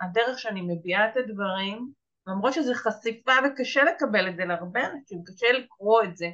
[0.00, 1.92] הדרך שאני מביעה את הדברים
[2.26, 6.26] למרות שזה חשיפה וקשה לקבל את זה להרבה אנשים קשה לקרוא את זה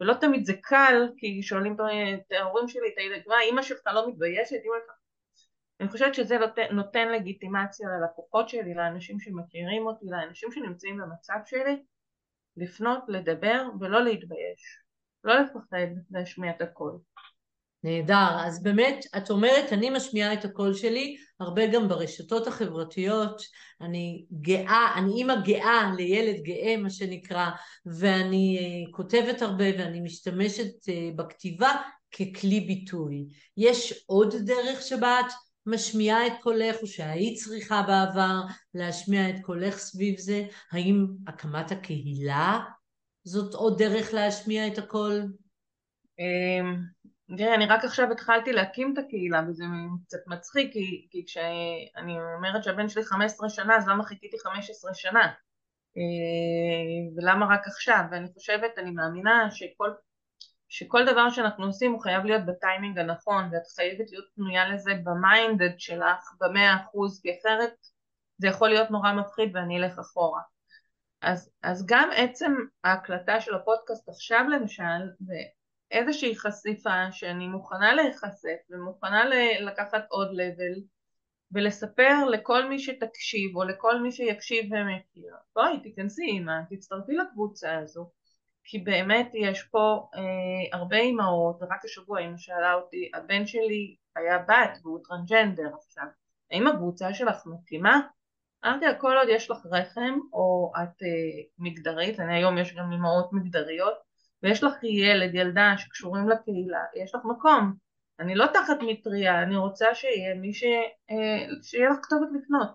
[0.00, 4.08] ולא תמיד זה קל כי שואלים את ההורים שלי את הילד מה אמא שלך לא
[4.08, 5.02] מתביישת אמא שלך
[5.82, 6.36] אני חושבת שזה
[6.70, 11.82] נותן לגיטימציה ללקוחות שלי, לאנשים שמכירים אותי, לאנשים שנמצאים במצב שלי,
[12.56, 14.82] לפנות, לדבר ולא להתבייש.
[15.24, 16.98] לא לפחד להשמיע את הקול.
[17.84, 18.38] נהדר.
[18.46, 23.42] אז באמת, את אומרת, אני משמיעה את הקול שלי, הרבה גם ברשתות החברתיות.
[23.80, 27.50] אני גאה, אני אימא גאה לילד גאה, מה שנקרא,
[27.86, 31.70] ואני uh, כותבת הרבה ואני משתמשת uh, בכתיבה
[32.12, 33.26] ככלי ביטוי.
[33.56, 35.32] יש עוד דרך שבה את
[35.66, 38.40] משמיעה את קולך או שהיית צריכה בעבר
[38.74, 40.46] להשמיע את קולך סביב זה?
[40.72, 42.60] האם הקמת הקהילה
[43.24, 45.22] זאת עוד דרך להשמיע את הקול?
[47.36, 49.64] תראה, אני רק עכשיו התחלתי להקים את הקהילה וזה
[50.06, 55.32] קצת מצחיק כי, כי כשאני אומרת שהבן שלי 15 שנה אז למה חיכיתי 15 שנה?
[57.16, 58.00] ולמה רק עכשיו?
[58.10, 59.90] ואני חושבת, אני מאמינה שכל,
[60.68, 65.78] שכל דבר שאנחנו עושים הוא חייב להיות בטיימינג הנכון ואת חייבת להיות פנויה לזה במיינדד
[65.78, 67.74] שלך במאה אחוז כי אחרת
[68.38, 70.40] זה יכול להיות נורא מפחיד ואני אלך אחורה.
[71.22, 75.02] אז, אז גם עצם ההקלטה של הפודקאסט עכשיו למשל
[75.92, 79.24] איזושהי חשיפה שאני מוכנה להיחשף ומוכנה
[79.60, 80.80] לקחת עוד level
[81.52, 88.10] ולספר לכל מי שתקשיב או לכל מי שיקשיב ומכיר בואי תיכנסי אימא תצטרפי לקבוצה הזו
[88.64, 94.38] כי באמת יש פה אה, הרבה אימהות ורק השבוע אימא שאלה אותי הבן שלי היה
[94.38, 96.04] בת והוא טרנסג'נדר עכשיו
[96.50, 98.00] האם הקבוצה שלך מתאימה?
[98.64, 102.92] אמרתי לה כל עוד יש לך רחם או את אה, מגדרית, אני היום יש גם
[102.92, 104.11] אימהות מגדריות
[104.42, 107.74] ויש לך ילד, ילדה שקשורים לקהילה, יש לך מקום.
[108.20, 110.64] אני לא תחת מטריה, אני רוצה שיהיה מי ש...
[111.10, 112.68] אה, שיהיה לך כתובת לפנות.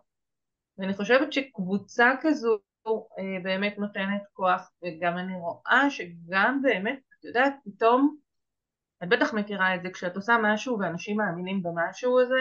[0.78, 7.54] ואני חושבת שקבוצה כזו אה, באמת נותנת כוח, וגם אני רואה שגם באמת, את יודעת,
[7.66, 8.18] פתאום,
[9.04, 12.40] את בטח מכירה את זה, כשאת עושה משהו ואנשים מאמינים במשהו הזה,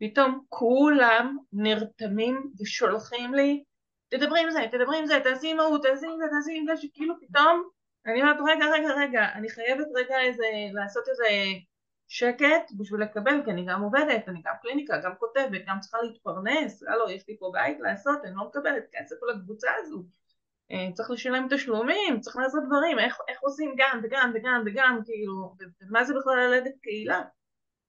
[0.00, 3.64] פתאום כולם נרתמים ושולחים לי
[4.08, 6.76] תדברי עם זה, תדברי עם זה, תעשי עם ההוא, תעשי עם זה, תעשי עם זה,
[6.76, 7.68] שכאילו פתאום
[8.06, 11.24] אני אומרת רגע רגע רגע, אני חייבת רגע איזה, לעשות איזה
[12.08, 16.82] שקט בשביל לקבל, כי אני גם עובדת, אני גם קליניקה, גם כותבת, גם צריכה להתפרנס,
[16.82, 20.04] הלו יש לי פה בית לעשות, אני לא מקבלת כסף על הקבוצה הזו,
[20.72, 25.54] אה, צריך לשלם תשלומים, צריך לעשות דברים, איך, איך עושים גם וגם וגם וגם, כאילו,
[25.82, 27.22] ומה זה בכלל ללדת קהילה?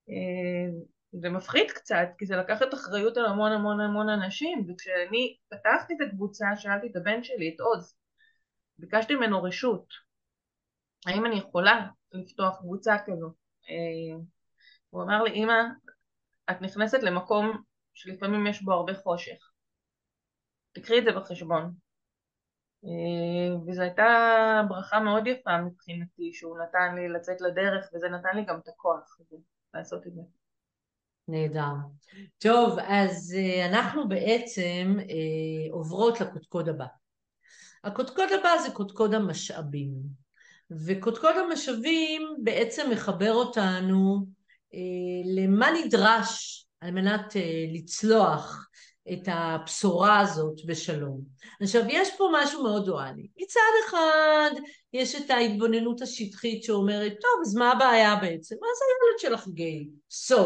[0.10, 0.80] אה,
[1.12, 6.08] זה מפחיד קצת, כי זה לקחת אחריות על המון המון המון אנשים, וכשאני פתחתי את
[6.08, 7.96] הקבוצה, שאלתי את הבן שלי, את עוז,
[8.78, 10.03] ביקשתי ממנו רשות,
[11.08, 13.34] האם אני יכולה לפתוח קבוצה כזו?
[13.70, 14.24] אה,
[14.90, 15.62] הוא אמר לי, אמא,
[16.52, 17.64] את נכנסת למקום
[17.94, 19.52] שלפעמים יש בו הרבה חושך,
[20.72, 21.74] תקחי את זה בחשבון.
[22.86, 24.08] אה, וזו הייתה
[24.70, 29.18] ברכה מאוד יפה מבחינתי, שהוא נתן לי לצאת לדרך, וזה נתן לי גם את הכוח
[29.74, 30.22] לעשות את זה.
[31.28, 31.74] נהדר.
[32.38, 34.98] טוב, אז uh, אנחנו בעצם
[35.72, 36.86] עוברות לקודקוד הבא.
[37.84, 40.23] הקודקוד הבא זה קודקוד המשאבים.
[40.86, 44.26] וקודקוד המשאבים בעצם מחבר אותנו
[44.74, 44.78] uh,
[45.36, 48.68] למה נדרש על מנת uh, לצלוח
[49.12, 51.22] את הבשורה הזאת בשלום.
[51.62, 53.28] עכשיו, יש פה משהו מאוד דואלי.
[53.38, 54.52] מצד אחד,
[54.94, 58.56] יש את ההתבוננות השטחית שאומרת, טוב, אז מה הבעיה בעצם?
[58.62, 59.88] מה זה הילד שלך גיי?
[60.10, 60.42] So,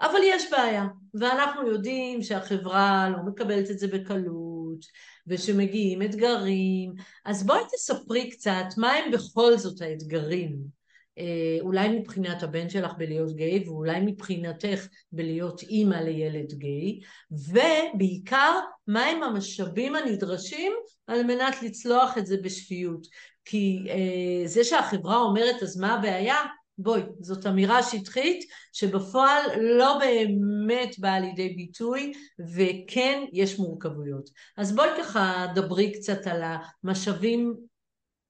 [0.00, 4.84] אבל יש בעיה, ואנחנו יודעים שהחברה לא מקבלת את זה בקלות,
[5.28, 6.92] ושמגיעים אתגרים,
[7.24, 10.78] אז בואי תספרי קצת מה הם בכל זאת האתגרים,
[11.18, 19.22] אה, אולי מבחינת הבן שלך בלהיות גיי, ואולי מבחינתך בלהיות אימא לילד גיי, ובעיקר מהם
[19.22, 20.72] המשאבים הנדרשים
[21.06, 23.06] על מנת לצלוח את זה בשפיות.
[23.44, 26.36] כי אה, זה שהחברה אומרת אז מה הבעיה,
[26.78, 32.12] בואי, זאת אמירה שטחית שבפועל לא באמת באה לידי ביטוי
[32.54, 34.30] וכן יש מורכבויות.
[34.56, 36.42] אז בואי ככה דברי קצת על
[36.82, 37.56] המשאבים,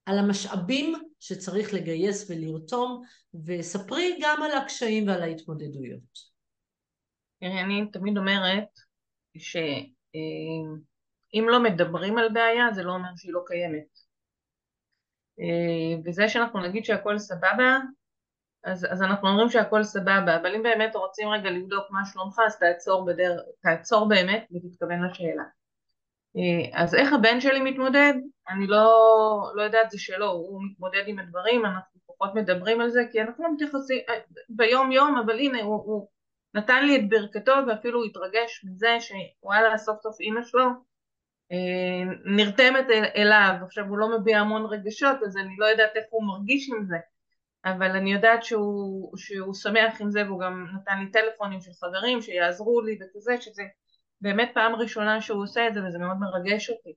[0.07, 3.03] על המשאבים שצריך לגייס ולרתום
[3.47, 6.39] וספרי גם על הקשיים ועל ההתמודדויות.
[7.41, 8.69] תראי, אני תמיד אומרת
[9.39, 9.89] שאם
[11.49, 14.09] לא מדברים על בעיה זה לא אומר שהיא לא קיימת.
[16.05, 17.79] וזה שאנחנו נגיד שהכל סבבה
[18.65, 22.59] אז, אז אנחנו אומרים שהכל סבבה, אבל אם באמת רוצים רגע לבדוק מה שלומך, אז
[22.59, 23.39] תעצור, בדר...
[23.63, 25.45] תעצור באמת ותתכוון לשאלה.
[26.37, 28.13] אה, אז איך הבן שלי מתמודד?
[28.49, 28.89] אני לא,
[29.55, 33.45] לא יודעת, זה שלו, הוא מתמודד עם הדברים, אנחנו פחות מדברים על זה, כי אנחנו
[33.45, 34.15] לא מתייחסים אה,
[34.49, 36.09] ביום יום, אבל הנה, הוא, הוא
[36.55, 40.67] נתן לי את ברכתו ואפילו התרגש מזה שוואלה, סוף סוף אימא שלו
[41.53, 46.27] אה, נרתמת אליו, עכשיו הוא לא מביע המון רגשות, אז אני לא יודעת איך הוא
[46.27, 46.97] מרגיש עם זה.
[47.65, 52.23] אבל אני יודעת שהוא, שהוא שמח עם זה והוא גם נתן לי טלפונים של חברים
[52.23, 53.63] שיעזרו לי וכזה, שזה
[54.21, 56.93] באמת פעם ראשונה שהוא עושה את זה וזה מאוד מרגש אותי.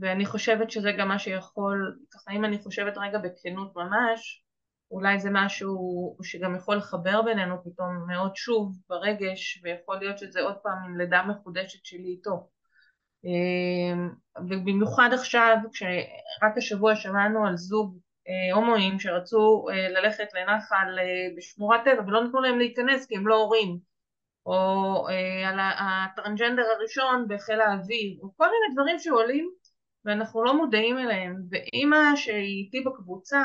[0.00, 4.44] ואני חושבת שזה גם מה שיכול, ככה אם אני חושבת רגע בכנות ממש,
[4.90, 10.56] אולי זה משהו שגם יכול לחבר בינינו פתאום מאוד שוב ברגש, ויכול להיות שזה עוד
[10.62, 12.48] פעם עם לידה מחודשת שלי איתו.
[13.24, 14.10] אמ,
[14.48, 18.09] ובמיוחד עכשיו, כשרק השבוע שמענו על זוג אה,
[18.54, 21.04] הומואים שרצו אה, ללכת לנחל אה,
[21.36, 23.78] בשמורת טבע ולא נתנו להם להיכנס כי הם לא הורים
[24.46, 25.06] או
[25.46, 29.50] על הטרנג'נדר הראשון בחיל האוויר או כל מיני דברים שעולים
[30.04, 33.44] ואנחנו לא מודעים אליהם ואימא שהיא איתי בקבוצה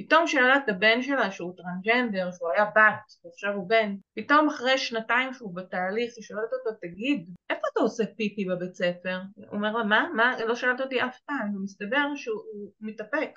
[0.00, 4.78] פתאום שאלה את הבן שלה שהוא טרנג'נדר, שהוא היה בת ועכשיו הוא בן, פתאום אחרי
[4.78, 9.20] שנתיים שהוא בתהליך, היא שואלת אותו, תגיד, איפה אתה עושה פיפי בבית ספר?
[9.36, 10.08] הוא אומר לה, מה?
[10.16, 10.34] מה?
[10.46, 13.30] לא שאלת אותי אף פעם, ומסתבר שהוא מתאפק,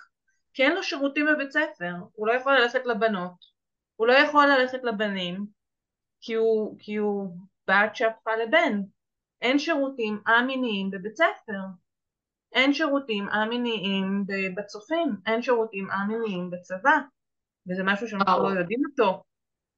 [0.60, 3.46] כי אין לו שירותים בבית ספר, הוא לא יכול ללכת לבנות,
[3.96, 5.46] הוא לא יכול ללכת לבנים,
[6.22, 7.38] כי הוא, כי הוא
[7.70, 8.82] בת שהפכה לבן,
[9.42, 11.60] אין שירותים א-מיניים בבית ספר,
[12.54, 16.98] אין שירותים א-מיניים בצופים, אין שירותים א-מיניים בצבא,
[17.70, 19.24] וזה משהו שאנחנו לא יודעים אותו.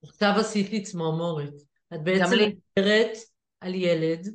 [0.04, 1.54] עכשיו עשית לי צמרמורת.
[1.94, 3.18] את בעצם מדברת
[3.62, 4.28] על ילד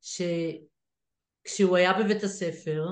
[0.00, 2.86] שכשהוא היה בבית הספר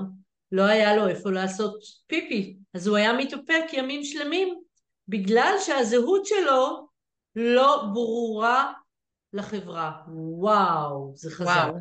[0.51, 4.61] לא היה לו איפה לעשות פיפי, אז הוא היה מתאפק ימים שלמים
[5.07, 6.87] בגלל שהזהות שלו
[7.35, 8.73] לא ברורה
[9.33, 10.01] לחברה.
[10.07, 11.45] וואו, זה חזק.
[11.45, 11.77] וואו.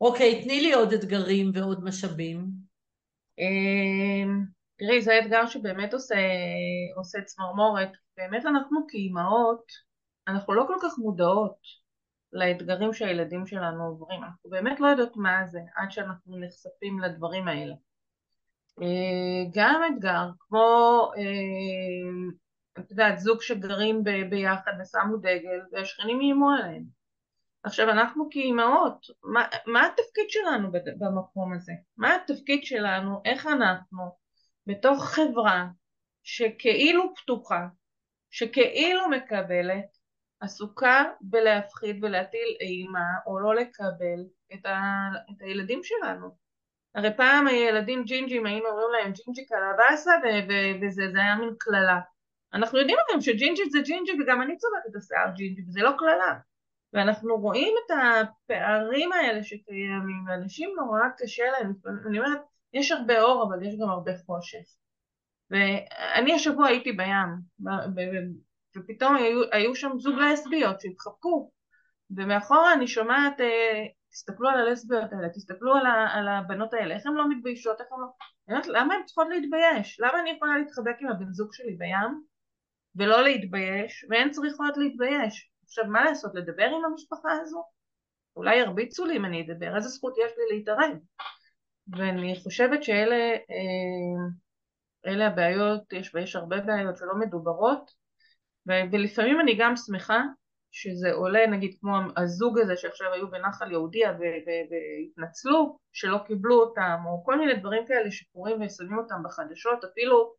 [0.00, 2.46] אוקיי, תני לי עוד אתגרים ועוד משאבים.
[3.38, 4.44] אמ,
[4.78, 6.16] תראי, זה אתגר שבאמת עושה,
[6.96, 7.90] עושה צמרמורת.
[8.16, 9.64] באמת אנחנו כאימהות,
[10.28, 11.58] אנחנו לא כל כך מודעות
[12.32, 14.24] לאתגרים שהילדים שלנו עוברים.
[14.24, 17.74] אנחנו באמת לא יודעות מה זה עד שאנחנו נחשפים לדברים האלה.
[18.82, 22.32] אה, גם אתגר, כמו, אה,
[22.78, 26.84] את יודעת, זוג שגרים ביחד ושמו דגל והשכנים איימו עליהם.
[27.62, 30.68] עכשיו אנחנו כאימהות, מה, מה התפקיד שלנו
[30.98, 31.72] במקום הזה?
[31.96, 34.16] מה התפקיד שלנו, איך אנחנו
[34.66, 35.66] בתוך חברה
[36.22, 37.66] שכאילו פתוחה,
[38.30, 39.96] שכאילו מקבלת,
[40.40, 44.80] עסוקה בלהפחיד ולהטיל אימה או לא לקבל את, ה,
[45.30, 46.43] את הילדים שלנו.
[46.94, 50.12] הרי פעם הילדים ג'ינג'ים היינו אומרים להם ג'ינג'י קלבאסה
[50.82, 52.00] וזה היה מין קללה.
[52.54, 56.38] אנחנו יודעים היום שג'ינג'י זה ג'ינג'י וגם אני צובעת את השיער ג'ינג'י וזה לא קללה.
[56.92, 61.72] ואנחנו רואים את הפערים האלה שקיימים, ואנשים נורא קשה להם,
[62.06, 62.40] אני אומרת,
[62.72, 64.64] יש הרבה אור אבל יש גם הרבה חושך.
[65.50, 67.28] ואני השבוע הייתי בים,
[68.76, 71.50] ופתאום היו, היו שם זוג לסביות שהתחבקו,
[72.16, 73.84] ומאחורה אני שומעת, אה,
[74.14, 77.88] תסתכלו על הלסביות האלה, תסתכלו על, ה, על הבנות האלה, איך הן לא מתביישות, איך
[77.92, 78.06] הן לא...
[78.48, 80.00] אומרת, למה הן צריכות להתבייש?
[80.00, 82.22] למה אני יכולה להתחבק עם הבן זוג שלי בים
[82.96, 85.50] ולא להתבייש, והן צריכות להתבייש?
[85.64, 87.64] עכשיו מה לעשות, לדבר עם המשפחה הזו?
[88.36, 90.98] אולי ירביצו לי אם אני אדבר, איזה זכות יש לי להתערב?
[91.88, 94.26] ואני חושבת שאלה אה,
[95.06, 97.90] אלה הבעיות, יש, ויש הרבה בעיות שלא מדוברות,
[98.66, 100.22] ולפעמים אני גם שמחה
[100.76, 104.12] שזה עולה, נגיד כמו הזוג הזה שעכשיו היו בנחל יהודיה
[104.70, 110.34] והתנצלו שלא קיבלו אותם, או כל מיני דברים כאלה שקורים ושמים אותם בחדשות אפילו,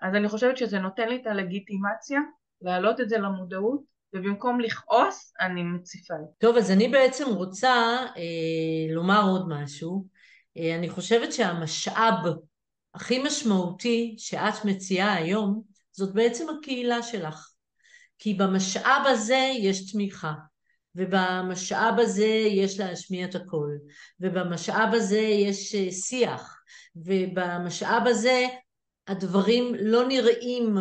[0.00, 2.20] אז אני חושבת שזה נותן לי את הלגיטימציה
[2.62, 3.80] להעלות את זה למודעות
[4.14, 6.14] ובמקום לכעוס אני מציפה.
[6.38, 7.72] טוב, אז אני בעצם רוצה
[8.16, 10.06] אה, לומר עוד משהו.
[10.56, 12.14] אה, אני חושבת שהמשאב
[12.94, 17.51] הכי משמעותי שאת מציעה היום, זאת בעצם הקהילה שלך.
[18.22, 20.32] כי במשאב הזה יש תמיכה,
[20.94, 23.78] ובמשאב הזה יש להשמיע את הקול,
[24.20, 26.60] ובמשאב הזה יש אה, שיח,
[26.96, 28.46] ובמשאב הזה
[29.08, 30.76] הדברים לא נראים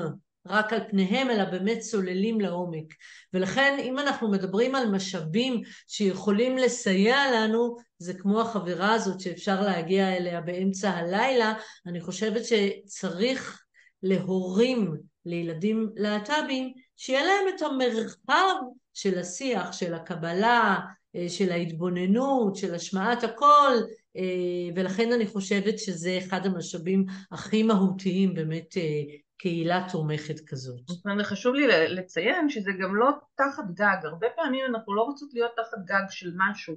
[0.48, 2.94] רק על פניהם, אלא באמת צוללים לעומק.
[3.34, 10.18] ולכן אם אנחנו מדברים על משאבים שיכולים לסייע לנו, זה כמו החברה הזאת שאפשר להגיע
[10.18, 11.54] אליה באמצע הלילה,
[11.86, 13.64] אני חושבת שצריך
[14.04, 14.94] להורים
[15.26, 18.56] לילדים להט"בים, שיהיה להם את המרחב
[18.94, 20.80] של השיח, של הקבלה,
[21.16, 23.74] אה, של ההתבוננות, של השמעת הקול,
[24.18, 29.04] אה, ולכן אני חושבת שזה אחד המשאבים הכי מהותיים באמת אה,
[29.38, 30.82] קהילה תומכת כזאת.
[31.20, 35.86] וחשוב לי לציין שזה גם לא תחת גג, הרבה פעמים אנחנו לא רוצות להיות תחת
[35.86, 36.76] גג של משהו,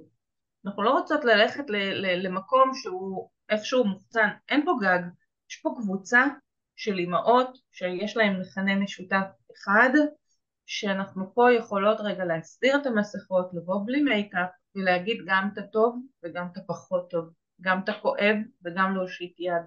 [0.65, 1.63] אנחנו לא רוצות ללכת
[2.23, 4.99] למקום שהוא איכשהו מוחצן, אין פה גג,
[5.49, 6.25] יש פה קבוצה
[6.75, 9.25] של אימהות שיש להן מכנה משותף
[9.55, 9.89] אחד,
[10.65, 16.47] שאנחנו פה יכולות רגע להסיר את המסכות, לבוא בלי מייקאפ ולהגיד גם את הטוב וגם
[16.51, 17.29] את הפחות טוב,
[17.61, 18.35] גם את הכואב
[18.65, 19.63] וגם להושיט יד.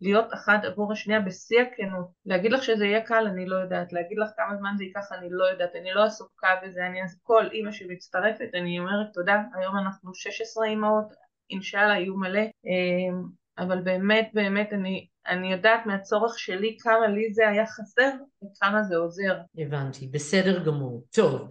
[0.00, 2.08] להיות אחת עבור השנייה בשיא הכנות.
[2.26, 3.92] להגיד לך שזה יהיה קל, אני לא יודעת.
[3.92, 5.70] להגיד לך כמה זמן זה ייקח, אני לא יודעת.
[5.74, 9.42] אני לא עסוקה בזה, אני אז כל אימא שמצטרפת, אני אומרת תודה.
[9.54, 11.12] היום אנחנו 16 אימהות,
[11.50, 12.40] אינשאללה יהיו מלא.
[12.40, 13.22] אמ,
[13.58, 18.10] אבל באמת באמת אני, אני יודעת מהצורך שלי כמה לי זה היה חסר
[18.42, 19.38] וכמה זה עוזר.
[19.58, 21.04] הבנתי, בסדר גמור.
[21.10, 21.48] טוב,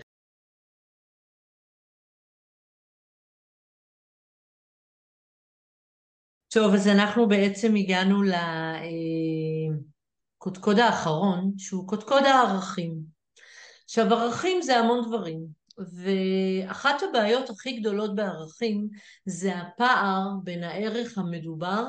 [6.53, 8.21] טוב, אז אנחנו בעצם הגענו
[10.37, 12.95] לקודקוד האחרון, שהוא קודקוד הערכים.
[13.85, 15.39] עכשיו, ערכים זה המון דברים,
[15.77, 18.87] ואחת הבעיות הכי גדולות בערכים
[19.25, 21.85] זה הפער בין הערך המדובר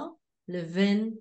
[0.49, 1.15] לבין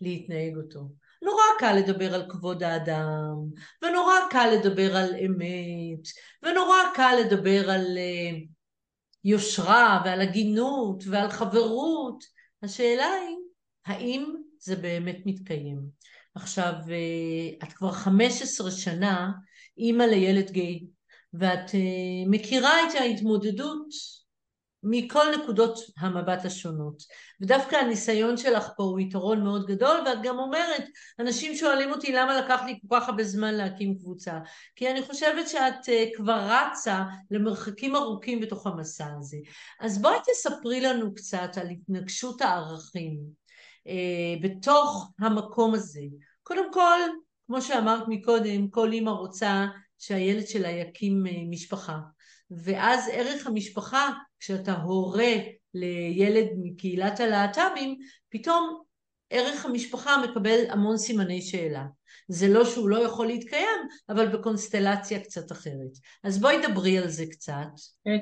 [0.00, 0.88] להתנהג אותו.
[1.22, 3.34] נורא קל לדבר על כבוד האדם,
[3.82, 6.06] ונורא קל לדבר על אמת,
[6.42, 8.46] ונורא קל לדבר על uh,
[9.24, 12.24] יושרה ועל הגינות ועל חברות.
[12.62, 13.36] השאלה היא,
[13.86, 15.78] האם זה באמת מתקיים?
[16.34, 19.30] עכשיו, uh, את כבר 15 שנה
[19.78, 20.86] אימא לילד גיי,
[21.34, 23.88] ואת uh, מכירה את ההתמודדות
[24.82, 27.02] מכל נקודות המבט השונות.
[27.40, 30.84] ודווקא הניסיון שלך פה הוא יתרון מאוד גדול, ואת גם אומרת,
[31.20, 34.38] אנשים שואלים אותי למה לקח לי כל כך הרבה זמן להקים קבוצה.
[34.76, 39.36] כי אני חושבת שאת uh, כבר רצה למרחקים ארוכים בתוך המסע הזה.
[39.80, 43.18] אז בואי תספרי לנו קצת על התנגשות הערכים
[43.86, 46.02] uh, בתוך המקום הזה.
[46.42, 46.98] קודם כל,
[47.46, 49.66] כמו שאמרת מקודם, כל אימא רוצה
[49.98, 51.98] שהילד שלה יקים uh, משפחה.
[52.50, 55.34] ואז ערך המשפחה, כשאתה הורה
[55.74, 58.82] לילד מקהילת הלהט"בים, פתאום
[59.30, 61.84] ערך המשפחה מקבל המון סימני שאלה.
[62.28, 65.92] זה לא שהוא לא יכול להתקיים, אבל בקונסטלציה קצת אחרת.
[66.24, 67.52] אז בואי דברי על זה קצת.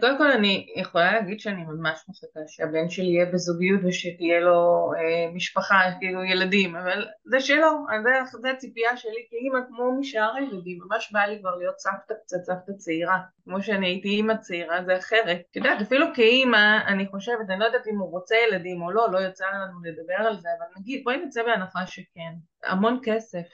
[0.01, 5.33] קודם כל אני יכולה להגיד שאני ממש מחכה שהבן שלי יהיה בזוגיות ושתהיה לו אה,
[5.35, 7.69] משפחה, כאילו ילדים, אבל זה שלו,
[8.03, 12.37] זה, זה הציפייה שלי כאימא כמו משאר הילדים, ממש בא לי כבר להיות סבתא קצת,
[12.43, 15.41] סבתא צעירה, כמו שאני הייתי אימא צעירה, זה אחרת.
[15.51, 19.13] את יודעת, אפילו כאימא, אני חושבת, אני לא יודעת אם הוא רוצה ילדים או לא,
[19.13, 22.33] לא יצא לנו לדבר על זה, אבל נגיד, בואי נצא בהנחה שכן.
[22.65, 23.47] המון כסף.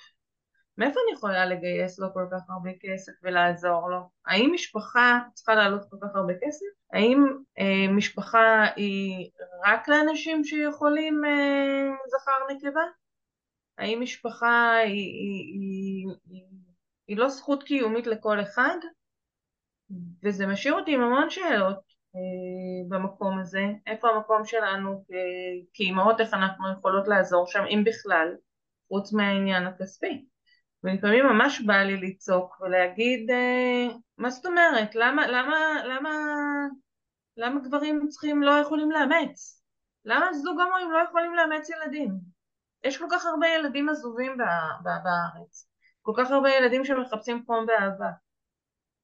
[0.80, 3.98] מאיפה אני יכולה לגייס לו כל כך הרבה כסף ולעזור לו?
[4.26, 6.66] האם משפחה צריכה לעלות כל כך הרבה כסף?
[6.92, 7.26] האם
[7.58, 9.30] אה, משפחה היא
[9.66, 12.80] רק לאנשים שיכולים אה, זכר נקבה?
[13.78, 16.44] האם משפחה היא, היא, היא, היא,
[17.08, 18.76] היא לא זכות קיומית לכל אחד?
[20.24, 21.80] וזה משאיר אותי עם המון שאלות
[22.16, 23.64] אה, במקום הזה.
[23.86, 25.04] איפה המקום שלנו
[25.72, 28.28] כאימהות, איך אנחנו יכולות לעזור שם, אם בכלל,
[28.88, 30.26] חוץ מהעניין הכספי.
[30.84, 34.94] ולפעמים ממש בא לי לצעוק ולהגיד, אה, מה זאת אומרת?
[34.94, 36.10] למה, למה, למה,
[37.36, 39.62] למה גברים צריכים, לא יכולים לאמץ?
[40.04, 42.10] למה זוג הומואים לא יכולים לאמץ ילדים?
[42.84, 44.36] יש כל כך הרבה ילדים עזובים
[44.82, 45.68] בארץ,
[46.02, 48.10] כל כך הרבה ילדים שמחפשים חום ואהבה.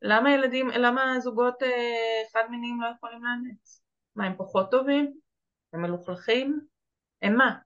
[0.02, 3.82] למה ילדים, למה זוגות אה, חד מיניים לא יכולים לאמץ?
[4.16, 5.12] מה, הם פחות טובים?
[5.72, 6.60] הם מלוכלכים?
[7.22, 7.56] הם מה?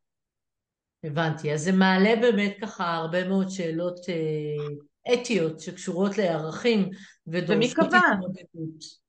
[1.05, 1.53] הבנתי.
[1.53, 6.91] אז זה מעלה באמת ככה הרבה מאוד שאלות אה, אתיות שקשורות לערכים
[7.27, 9.01] ודורשות התמודדות.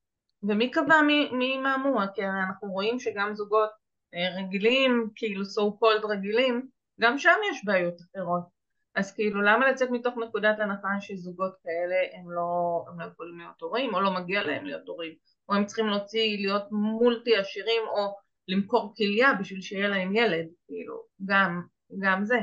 [0.44, 2.02] ומי קבע מי, מי מאמור?
[2.16, 3.70] כי אנחנו רואים שגם זוגות
[4.16, 6.68] אה, רגילים, כאילו so called רגילים,
[7.00, 8.62] גם שם יש בעיות אחרות.
[8.96, 13.62] אז כאילו למה לצאת מתוך נקודת הנחה שזוגות כאלה הם לא, הם לא יכולים להיות
[13.62, 15.14] הורים או לא מגיע להם להיות הורים
[15.50, 18.16] או הם צריכים להוציא להיות מולטי עשירים או
[18.48, 21.62] למכור כליה בשביל שיהיה להם ילד כאילו גם
[22.00, 22.40] גם זה.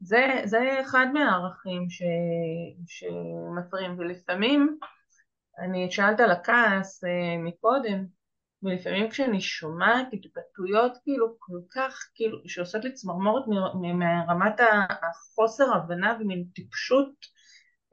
[0.00, 2.02] זה, זה אחד מהערכים ש,
[2.86, 4.78] שמפריעים, ולפעמים,
[5.58, 8.04] אני שאלת על הכעס אה, מקודם,
[8.62, 13.44] ולפעמים כשאני שומעת התבטאויות כאילו כל כך, כאילו, שעושות לי צמרמורת
[13.80, 14.60] מרמת
[15.02, 17.12] החוסר הבנה ומין טיפשות,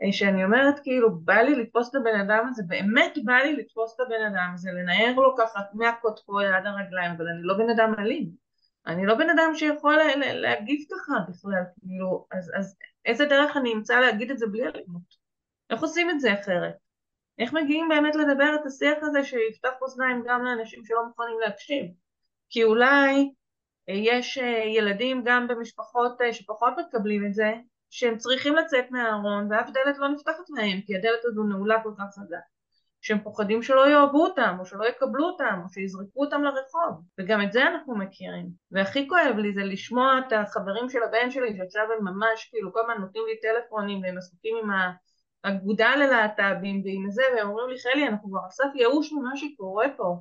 [0.03, 3.95] אה, שאני אומרת כאילו בא לי לתפוס את הבן אדם הזה, באמת בא לי לתפוס
[3.95, 7.93] את הבן אדם הזה, לנער לו ככה מהקודקוד עד הרגליים, אבל אני לא בן אדם
[7.99, 8.46] אלים.
[8.87, 9.97] אני לא בן אדם שיכול
[10.33, 12.75] להגיב ככה בכלל, כאילו, אז, אז
[13.05, 15.15] איזה דרך אני אמצא להגיד את זה בלי אלימות?
[15.69, 16.75] איך עושים את זה אחרת?
[17.39, 21.85] איך מגיעים באמת לדבר את השיח הזה שיפתח אוזניים גם לאנשים שלא מוכנים להקשיב?
[22.49, 23.31] כי אולי
[23.89, 27.53] אה, יש אה, ילדים גם במשפחות אה, שפחות מקבלים את זה,
[27.89, 32.05] שהם צריכים לצאת מהארון ואף דלת לא נפתחת להם כי הדלת הזו נעולה כל כך
[32.13, 32.56] חזק.
[33.07, 37.51] שהם פוחדים שלא יאהבו אותם, או שלא יקבלו אותם, או שיזרקו אותם לרחוב, וגם את
[37.51, 38.49] זה אנחנו מכירים.
[38.71, 42.79] והכי כואב לי זה לשמוע את החברים של הבן שלי, שעכשיו הם ממש, כאילו, כל
[42.79, 44.69] הזמן נותנים לי טלפונים, והם עסוקים עם
[45.43, 49.85] האגודה ללהט"בים ועם זה, והם אומרים לי, חלי, אנחנו כבר על סף ייאוש ממה שקורה
[49.97, 50.17] פה.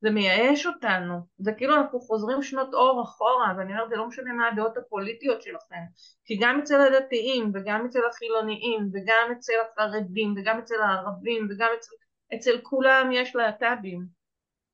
[0.00, 4.32] זה מייאש אותנו, זה כאילו אנחנו חוזרים שנות אור אחורה, ואני אומרת, זה לא משנה
[4.32, 5.82] מה הדעות הפוליטיות שלכם,
[6.24, 11.94] כי גם אצל הדתיים, וגם אצל החילוניים, וגם אצל החרדים, וגם אצל הערבים, וגם אצל
[12.34, 14.06] אצל כולם יש להט"בים.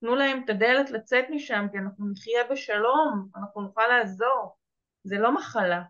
[0.00, 4.56] תנו להם את הדלת לצאת משם, כי אנחנו נחיה בשלום, אנחנו נוכל לעזור.
[5.04, 5.82] זה לא מחלה.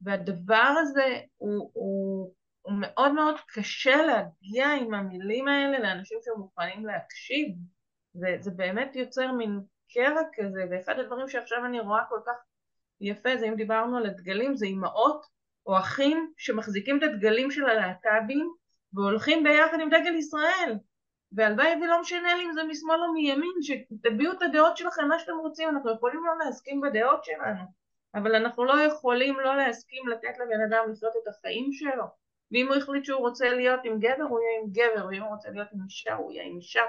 [0.00, 7.48] והדבר הזה הוא, הוא, הוא מאוד מאוד קשה להגיע עם המילים האלה לאנשים שמוכנים להקשיב.
[8.14, 9.60] זה, זה באמת יוצר מין
[9.94, 12.34] קרע כזה, ואחד הדברים שעכשיו אני רואה כל כך
[13.00, 15.26] יפה זה אם דיברנו על הדגלים, זה אימהות
[15.66, 18.54] או אחים שמחזיקים את הדגלים של הלהט"בים
[18.94, 20.74] והולכים ביחד עם דגל ישראל.
[21.32, 25.36] והלוואי ולא משנה לי אם זה משמאל או מימין, שתביעו את הדעות שלכם מה שאתם
[25.40, 27.64] רוצים, אנחנו יכולים לא להסכים בדעות שלנו,
[28.14, 32.04] אבל אנחנו לא יכולים לא להסכים לתת לבן אדם לחיות את החיים שלו.
[32.52, 35.50] ואם הוא החליט שהוא רוצה להיות עם גבר, הוא יהיה עם גבר, ואם הוא רוצה
[35.50, 36.82] להיות עם אישה, הוא יהיה עם אישה.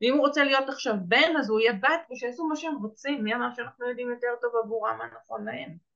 [0.00, 3.34] ואם הוא רוצה להיות עכשיו בן, אז הוא יהיה בת, ושיעשו מה שהם רוצים, מי
[3.34, 5.87] אמר שאנחנו יודעים יותר טוב עבורם מה נכון להם.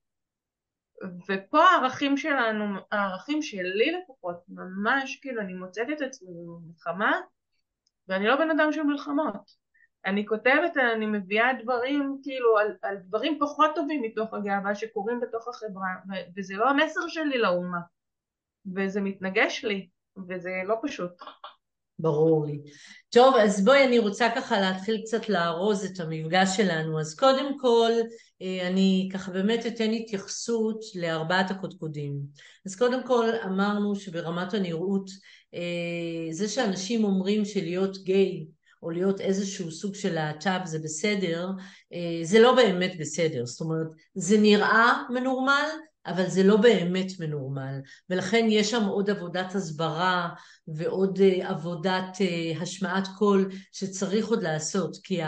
[1.29, 7.21] ופה הערכים שלנו, הערכים שלי לפחות, ממש כאילו אני מוצאת את עצמי במלחמה,
[8.09, 9.63] ואני לא בן אדם של מלחמות.
[10.07, 15.49] אני כותבת, אני מביאה דברים כאילו על, על דברים פחות טובים מתוך הגאווה שקורים בתוך
[15.49, 15.89] החברה,
[16.37, 17.81] וזה לא המסר שלי לאומה,
[18.77, 19.89] וזה מתנגש לי,
[20.29, 21.13] וזה לא פשוט.
[22.03, 22.61] ברור לי.
[23.11, 27.01] טוב, אז בואי, אני רוצה ככה להתחיל קצת לארוז את המפגש שלנו.
[27.01, 27.91] אז קודם כל,
[28.43, 32.21] אה, אני ככה באמת אתן התייחסות לארבעת הקודקודים.
[32.67, 35.11] אז קודם כל אמרנו שברמת הנראות,
[35.55, 38.47] אה, זה שאנשים אומרים שלהיות גיי
[38.83, 41.49] או להיות איזשהו סוג של להט"ב זה בסדר,
[41.93, 43.47] אה, זה לא באמת בסדר.
[43.47, 45.69] זאת אומרת, זה נראה מנורמל,
[46.07, 47.81] אבל זה לא באמת מנורמל,
[48.11, 50.29] ולכן יש שם עוד עבודת הסברה
[50.69, 55.21] ועוד אה, עבודת אה, השמעת קול שצריך עוד לעשות, כי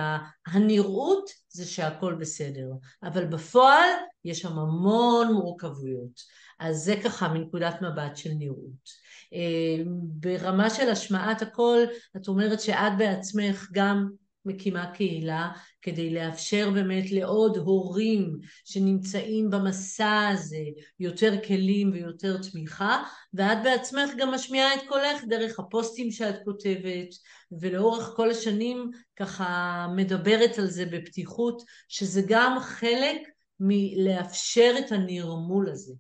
[0.47, 2.71] הנראות זה שהכל בסדר,
[3.03, 3.89] אבל בפועל
[4.25, 6.21] יש שם המון מורכבויות,
[6.61, 9.05] אז זה ככה מנקודת מבט של נראות.
[9.35, 11.79] אה, ברמה של השמעת הקול,
[12.17, 14.09] את אומרת שאת בעצמך גם
[14.45, 20.65] מקימה קהילה כדי לאפשר באמת לעוד הורים שנמצאים במסע הזה
[21.01, 23.03] יותר כלים ויותר תמיכה
[23.35, 27.09] ואת בעצמך גם משמיעה את קולך דרך הפוסטים שאת כותבת
[27.61, 33.21] ולאורך כל השנים ככה מדברת על זה בפתיחות שזה גם חלק
[33.61, 35.93] מלאפשר את הנרמול הזה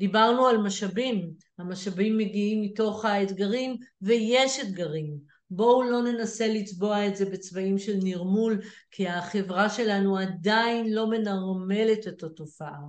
[0.00, 5.39] דיברנו על משאבים, המשאבים מגיעים מתוך האתגרים ויש אתגרים.
[5.50, 12.08] בואו לא ננסה לצבוע את זה בצבעים של נרמול, כי החברה שלנו עדיין לא מנרמלת
[12.08, 12.80] את התופעה.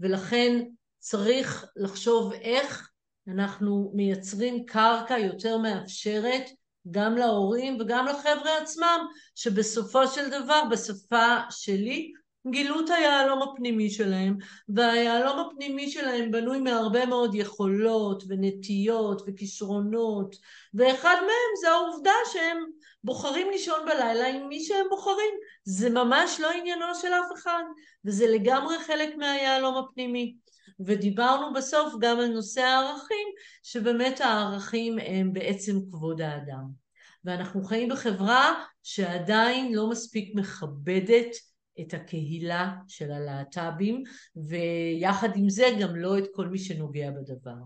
[0.00, 0.64] ולכן
[0.98, 2.90] צריך לחשוב איך
[3.28, 6.42] אנחנו מייצרים קרקע יותר מאפשרת
[6.90, 12.12] גם להורים וגם לחבר'ה עצמם, שבסופו של דבר, בשפה שלי,
[12.46, 14.36] גילו את היהלום הפנימי שלהם,
[14.68, 20.36] והיהלום הפנימי שלהם בנוי מהרבה מאוד יכולות ונטיות וכישרונות,
[20.74, 22.64] ואחד מהם זה העובדה שהם
[23.04, 25.34] בוחרים לישון בלילה עם מי שהם בוחרים.
[25.64, 27.62] זה ממש לא עניינו של אף אחד,
[28.04, 30.36] וזה לגמרי חלק מהיהלום הפנימי.
[30.80, 33.28] ודיברנו בסוף גם על נושא הערכים,
[33.62, 36.88] שבאמת הערכים הם בעצם כבוד האדם.
[37.24, 41.36] ואנחנו חיים בחברה שעדיין לא מספיק מכבדת
[41.80, 44.02] את הקהילה של הלהט"בים,
[44.36, 47.56] ויחד עם זה גם לא את כל מי שנוגע בדבר.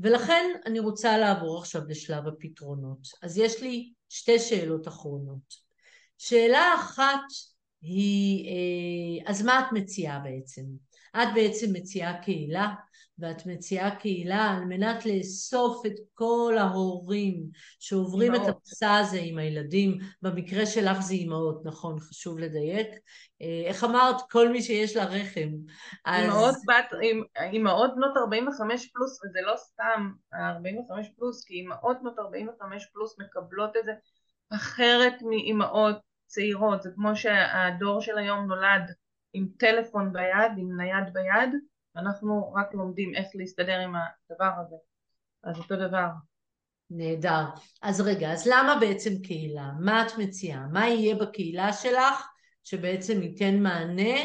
[0.00, 2.98] ולכן אני רוצה לעבור עכשיו לשלב הפתרונות.
[3.22, 5.70] אז יש לי שתי שאלות אחרונות.
[6.18, 7.24] שאלה אחת
[7.82, 10.62] היא, אה, אז מה את מציעה בעצם?
[11.16, 12.68] את בעצם מציעה קהילה
[13.20, 17.46] ואת מציעה קהילה על מנת לאסוף את כל ההורים
[17.78, 18.48] שעוברים אימהות.
[18.48, 22.88] את המסע הזה עם הילדים, במקרה שלך זה אימהות, נכון, חשוב לדייק.
[23.42, 24.16] אה, איך אמרת?
[24.30, 25.48] כל מי שיש לה רחם.
[26.06, 26.62] אימהות אז...
[26.68, 26.98] בת,
[27.52, 33.76] אימהות בנות 45 פלוס, וזה לא סתם 45 פלוס, כי אימהות בנות 45 פלוס מקבלות
[33.76, 33.92] את זה
[34.50, 35.96] אחרת מאימהות
[36.26, 38.82] צעירות, זה כמו שהדור של היום נולד
[39.32, 41.50] עם טלפון ביד, עם נייד ביד,
[41.96, 44.76] אנחנו רק לומדים איך להסתדר עם הדבר הזה.
[45.44, 46.08] אז אותו דבר.
[46.90, 47.44] נהדר.
[47.82, 49.70] אז רגע, אז למה בעצם קהילה?
[49.80, 50.66] מה את מציעה?
[50.72, 52.28] מה יהיה בקהילה שלך
[52.64, 54.18] שבעצם ייתן מענה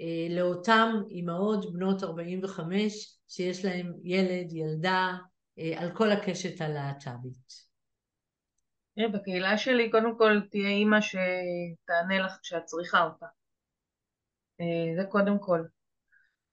[0.00, 5.12] אה, לאותם אימהות בנות 45 שיש להם ילד, ילדה,
[5.58, 7.64] אה, על כל הקשת הלהט"בית?
[8.94, 13.26] תראי, בקהילה שלי קודם כל תהיה אימא שתענה לך כשאת צריכה אותה.
[14.60, 15.60] אה, זה קודם כל.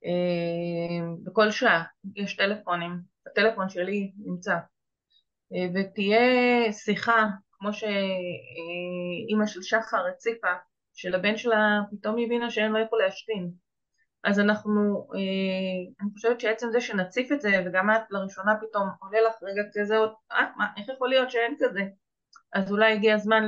[0.05, 1.83] אה, בכל שעה
[2.15, 2.91] יש טלפונים,
[3.27, 4.53] הטלפון שלי נמצא,
[5.53, 10.53] אה, ותהיה שיחה כמו שאימא של שחר הציפה,
[10.93, 13.51] שלבן שלה פתאום הבינה שאין לו איפה להשתין.
[14.23, 15.07] אז אנחנו,
[16.01, 19.95] אני חושבת שעצם זה שנציף את זה, וגם את לראשונה פתאום עולה לך רגע כזה,
[20.31, 21.81] אה, מה, איך יכול להיות שאין כזה?
[22.53, 23.43] אז אולי הגיע הזמן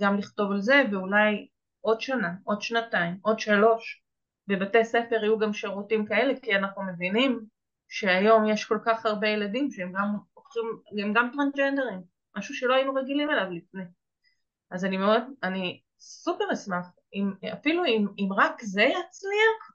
[0.00, 1.48] גם לכתוב על זה, ואולי
[1.80, 4.02] עוד שנה, עוד שנתיים, עוד שלוש,
[4.48, 7.40] בבתי ספר יהיו גם שירותים כאלה, כי אנחנו מבינים
[7.88, 10.16] שהיום יש כל כך הרבה ילדים שהם גם
[11.02, 12.00] הם גם טרנסג'נדרים,
[12.36, 13.82] משהו שלא היינו רגילים אליו לפני.
[14.70, 19.72] אז אני מאוד, אני סופר אשמח, אם, אפילו אם, אם רק זה יצליח,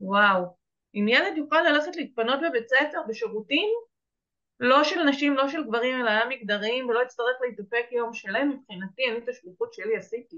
[0.00, 0.56] וואו,
[0.94, 3.68] אם ילד יוכל ללכת להתפנות בבית ספר בשירותים,
[4.60, 9.02] לא של נשים, לא של גברים, אלא היה מגדריים, ולא יצטרך להתאפק יום שלם, מבחינתי,
[9.10, 10.36] אני את השליחות שלי עשיתי.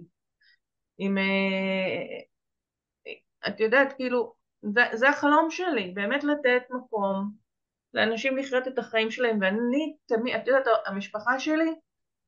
[0.98, 2.20] עם, אה,
[3.48, 7.32] את יודעת, כאילו, זה, זה החלום שלי, באמת לתת מקום
[7.94, 11.74] לאנשים לחיות את החיים שלהם, ואני תמיד, את יודעת, המשפחה שלי,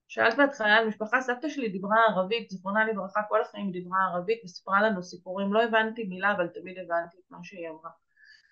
[0.08, 4.82] שאלת בהתחלה על משפחה, סבתא שלי דיברה ערבית, זיכרונה לברכה, כל החיים דיברה ערבית וסיפרה
[4.82, 7.90] לנו סיפורים, לא הבנתי מילה, אבל תמיד הבנתי את מה שהיא אמרה.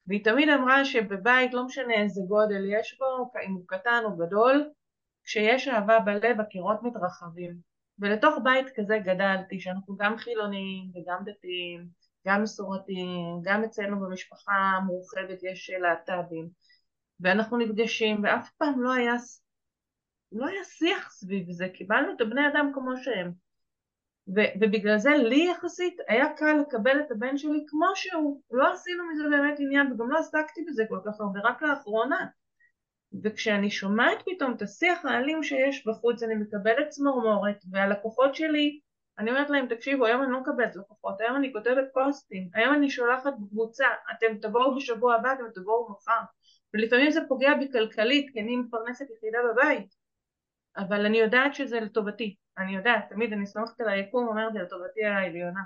[0.06, 4.70] והיא תמיד אמרה שבבית, לא משנה איזה גודל יש בו, אם הוא קטן או גדול,
[5.24, 7.56] כשיש אהבה בלב הקירות מתרחבים.
[7.98, 11.88] ולתוך בית כזה גדלתי, שאנחנו גם חילונים וגם דתיים,
[12.28, 16.48] גם מסורתיים, גם אצלנו במשפחה המורחבת יש להט"בים,
[17.20, 19.14] ואנחנו נפגשים, ואף פעם לא היה,
[20.32, 23.32] לא היה שיח סביב זה, קיבלנו את הבני אדם כמו שהם.
[24.36, 29.04] ו- ובגלל זה לי יחסית היה קל לקבל את הבן שלי כמו שהוא, לא עשינו
[29.12, 32.26] מזה באמת עניין וגם לא עסקתי בזה כל כך הרבה, רק לאחרונה.
[33.22, 38.80] וכשאני שומעת פתאום את השיח האלים שיש בחוץ אני מקבלת צמרמורת והלקוחות שלי
[39.18, 42.90] אני אומרת להם תקשיבו היום אני לא מקבלת לקוחות היום אני כותבת פוסטים היום אני
[42.90, 46.20] שולחת בקבוצה אתם תבואו בשבוע הבא אתם תבואו מחר.
[46.74, 49.94] ולפעמים זה פוגע בי כלכלית כי אני מפרנסת יחידה בבית.
[50.76, 55.04] אבל אני יודעת שזה לטובתי אני יודעת תמיד אני סומכת על היקום אומרת זה לטובתי
[55.04, 55.60] העליונה.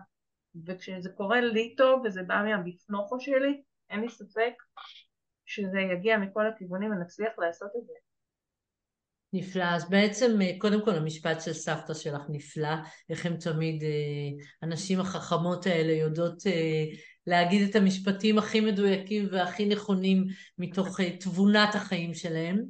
[0.66, 4.52] וכשזה קורה לי טוב וזה בא מהבפנוכו שלי אין לי ספק
[5.46, 8.11] שזה יגיע מכל הכיוונים ונצליח לעשות את זה.
[9.32, 9.64] נפלא.
[9.64, 12.74] אז בעצם אה, קודם כל המשפט של סבתא שלך נפלא,
[13.10, 13.88] איך הם תמיד, אה,
[14.62, 16.84] הנשים החכמות האלה יודעות אה,
[17.26, 20.26] להגיד את המשפטים הכי מדויקים והכי נכונים
[20.58, 22.62] מתוך תבונת החיים שלהם.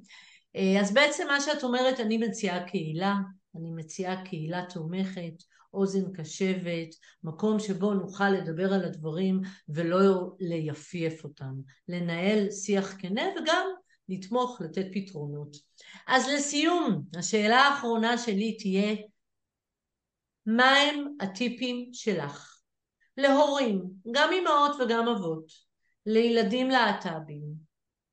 [0.80, 3.14] אז בעצם מה שאת אומרת, אני מציעה קהילה,
[3.56, 5.32] אני מציעה קהילה תומכת,
[5.74, 6.88] אוזן קשבת,
[7.24, 11.52] מקום שבו נוכל לדבר על הדברים ולא ליפייף אותם,
[11.88, 13.66] לנהל שיח כנה וגם
[14.08, 15.56] לתמוך, לתת פתרונות.
[16.06, 18.96] אז לסיום, השאלה האחרונה שלי תהיה,
[20.46, 22.58] מהם הטיפים שלך
[23.16, 25.52] להורים, גם אמהות וגם אבות,
[26.06, 27.51] לילדים להט"בים?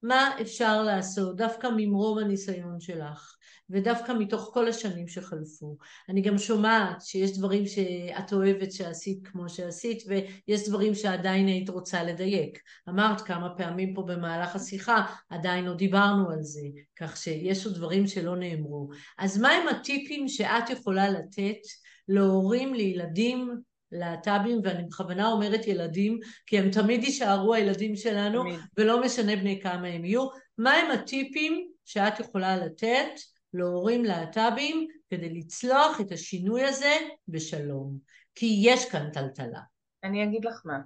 [0.03, 3.35] מה אפשר לעשות דווקא ממרום הניסיון שלך?
[3.69, 5.77] ודווקא מתוך כל השנים שחלפו.
[6.09, 12.03] אני גם שומעת שיש דברים שאת אוהבת שעשית כמו שעשית ויש דברים שעדיין היית רוצה
[12.03, 12.59] לדייק.
[12.89, 16.61] אמרת כמה פעמים פה במהלך השיחה, עדיין לא דיברנו על זה,
[16.95, 18.89] כך שיש עוד דברים שלא נאמרו.
[19.17, 21.61] אז מהם הטיפים שאת יכולה לתת
[22.07, 23.61] להורים, לילדים,
[23.91, 28.59] להט"בים, ואני בכוונה אומרת ילדים, כי הם תמיד יישארו הילדים שלנו, תמיד.
[28.77, 30.27] ולא משנה בני כמה הם יהיו.
[30.57, 33.19] מהם הטיפים שאת יכולה לתת
[33.53, 36.95] להורים להט"בים כדי לצלוח את השינוי הזה
[37.27, 37.97] בשלום.
[38.35, 39.61] כי יש כאן טלטלה.
[40.03, 40.79] אני אגיד לך מה.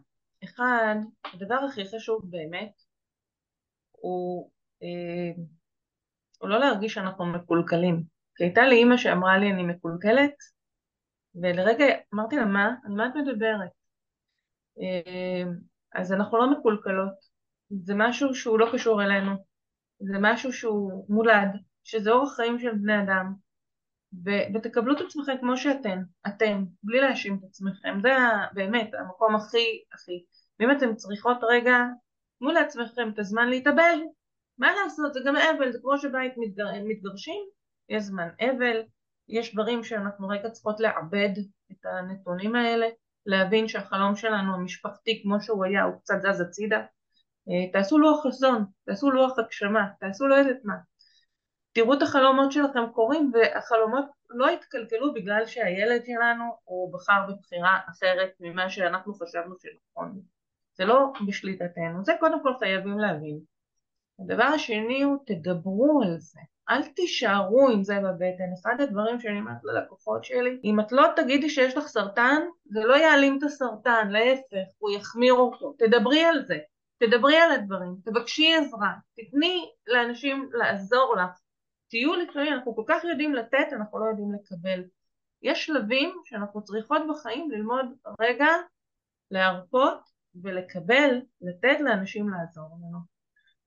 [0.44, 0.96] אחד,
[1.34, 2.72] הדבר הכי חשוב באמת
[3.92, 4.50] הוא,
[4.84, 5.44] אה,
[6.40, 8.04] הוא לא להרגיש שאנחנו מקולקלים.
[8.36, 10.34] כי הייתה לי אימא שאמרה לי אני מקולקלת,
[11.36, 12.76] ולרגע אמרתי לה מה?
[12.86, 13.70] על מה את מדברת?
[14.80, 15.44] אה,
[15.96, 17.34] אז אנחנו לא מקולקלות.
[17.70, 19.32] זה משהו שהוא לא קשור אלינו.
[20.00, 21.50] זה משהו שהוא מולד,
[21.84, 23.34] שזה אורח חיים של בני אדם,
[24.26, 28.10] ו- ותקבלו את עצמכם כמו שאתם, אתם, בלי להאשים את עצמכם, זה
[28.54, 30.26] באמת המקום הכי הכי,
[30.60, 31.78] ואם אתם צריכות רגע,
[32.40, 34.00] תנו לעצמכם את הזמן להתאבל,
[34.58, 36.66] מה לעשות, זה גם אבל, זה כמו שבית מתגר...
[36.86, 37.44] מתגרשים,
[37.90, 38.82] יש זמן אבל,
[39.30, 41.30] יש דברים שאנחנו רגע צריכות לעבד
[41.72, 42.88] את הנתונים האלה,
[43.26, 46.80] להבין שהחלום שלנו המשפחתי כמו שהוא היה הוא קצת זז הצידה,
[47.50, 50.74] אה, תעשו לוח חזון, תעשו לוח הגשמה, תעשו לא יודעת מה,
[51.74, 58.32] תראו את החלומות שלכם קורים והחלומות לא יתקלקלו בגלל שהילד שלנו הוא בחר בבחירה אחרת
[58.40, 60.22] ממה שאנחנו חשבנו שנכון.
[60.74, 63.40] זה לא בשליטתנו, זה קודם כל חייבים להבין.
[64.20, 66.40] הדבר השני הוא תדברו על זה,
[66.70, 68.54] אל תישארו עם זה בבטן.
[68.62, 72.96] אחד הדברים שאני אומרת ללקוחות שלי, אם את לא תגידי שיש לך סרטן, זה לא
[72.96, 75.76] יעלים את הסרטן, להפך, הוא יחמיר אותו.
[75.80, 76.58] תדברי על זה,
[77.00, 81.40] תדברי על הדברים, תבקשי עזרה, תתני לאנשים לעזור לך.
[81.90, 84.84] תהיו לפעמים, אנחנו כל כך יודעים לתת, אנחנו לא יודעים לקבל.
[85.42, 87.86] יש שלבים שאנחנו צריכות בחיים ללמוד
[88.22, 88.48] רגע,
[89.32, 90.00] להרפות
[90.44, 93.13] ולקבל, לתת לאנשים לעזור לנו,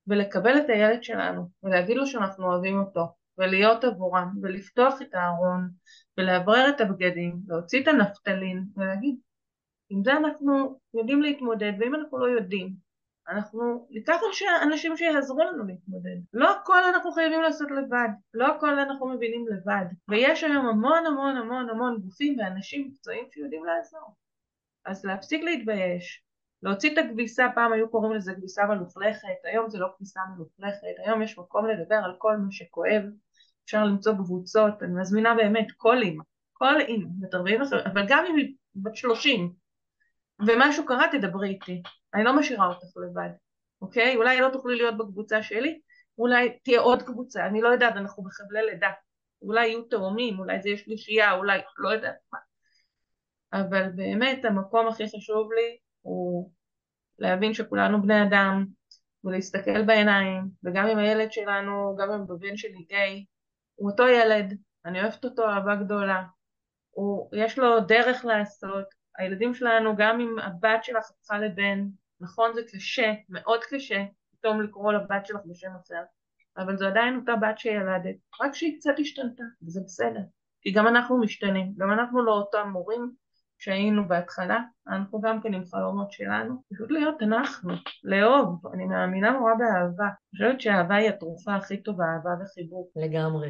[0.07, 3.05] ולקבל את הילד שלנו, ולהגיד לו שאנחנו אוהבים אותו,
[3.37, 5.69] ולהיות עבורם, ולפתוח את הארון,
[6.17, 9.15] ולאוורר את הבגדים, להוציא את הנפטלין, ולהגיד,
[9.89, 12.87] עם זה אנחנו יודעים להתמודד, ואם אנחנו לא יודעים,
[13.29, 14.15] אנחנו ניקח
[14.63, 16.17] אנשים שיעזרו לנו להתמודד.
[16.33, 21.37] לא הכל אנחנו חייבים לעשות לבד, לא הכל אנחנו מבינים לבד, ויש היום המון המון
[21.37, 24.15] המון המון גופים ואנשים מקצועיים שיודעים לעזור.
[24.85, 26.23] אז להפסיק להתבייש,
[26.63, 31.21] להוציא את הכביסה, פעם היו קוראים לזה כביסה מלוכלכת, היום זה לא כביסה מלוכלכת, היום
[31.21, 33.03] יש מקום לדבר על כל מה שכואב,
[33.65, 38.35] אפשר למצוא קבוצות, אני מזמינה באמת כל אימא, כל אימא, בת 40, אבל גם אם
[38.35, 39.53] היא בת 30,
[40.47, 41.81] ומשהו קרה, תדברי איתי.
[42.13, 43.29] אני לא משאירה אותך לבד,
[43.81, 44.15] אוקיי?
[44.15, 45.79] אולי לא תוכלי להיות בקבוצה שלי,
[46.17, 48.91] אולי תהיה עוד קבוצה, אני לא יודעת, אנחנו בחבלי לידה.
[49.41, 52.39] אולי יהיו תאומים, אולי זה יש שלישייה, אולי, לא יודעת מה.
[53.53, 55.77] אבל באמת המקום הכי חשוב לי
[56.07, 56.51] הוא
[57.19, 58.65] להבין שכולנו בני אדם,
[59.23, 63.25] ולהסתכל בעיניים, וגם עם הילד שלנו, גם עם הבן שלי גיי,
[63.75, 66.23] הוא אותו ילד, אני אוהבת אותו אהבה גדולה,
[66.89, 68.85] הוא, יש לו דרך לעשות,
[69.17, 71.87] הילדים שלנו, גם אם הבת שלך הפכה לבן,
[72.19, 76.03] נכון זה קשה, מאוד קשה, פתאום לקרוא לבת שלך בשם אחר,
[76.57, 80.21] אבל זו עדיין אותה בת שילדת, רק שהיא קצת השתנתה, וזה בסדר,
[80.61, 83.11] כי גם אנחנו משתנים, גם אנחנו לא אותם מורים
[83.57, 89.51] שהיינו בהתחלה, אנחנו גם כן עם חלומות שלנו, פשוט להיות אנחנו, לאהוב, אני מאמינה נורא
[89.59, 92.91] באהבה, אני חושבת שאהבה היא התרופה הכי טובה, אהבה וחיבוק.
[92.95, 93.49] לגמרי.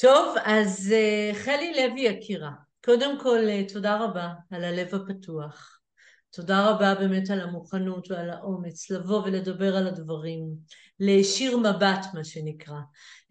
[0.00, 2.50] טוב, אז uh, חלי לוי יקירה,
[2.84, 5.79] קודם כל uh, תודה רבה על הלב הפתוח.
[6.32, 10.40] תודה רבה באמת על המוכנות ועל האומץ לבוא ולדבר על הדברים,
[11.00, 12.80] להישיר מבט מה שנקרא.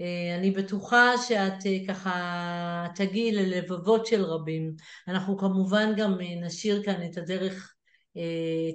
[0.02, 4.74] אה, אני בטוחה שאת אה, ככה תגיעי ללבבות של רבים.
[5.08, 7.76] אנחנו כמובן גם אה, נשאיר כאן את הדרך,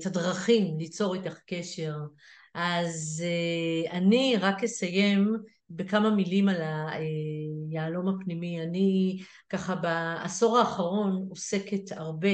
[0.01, 1.95] את הדרכים ליצור איתך קשר.
[2.55, 3.25] אז
[3.91, 5.37] אני רק אסיים
[5.70, 8.62] בכמה מילים על היהלום הפנימי.
[8.62, 9.18] אני
[9.49, 12.29] ככה בעשור האחרון עוסקת הרבה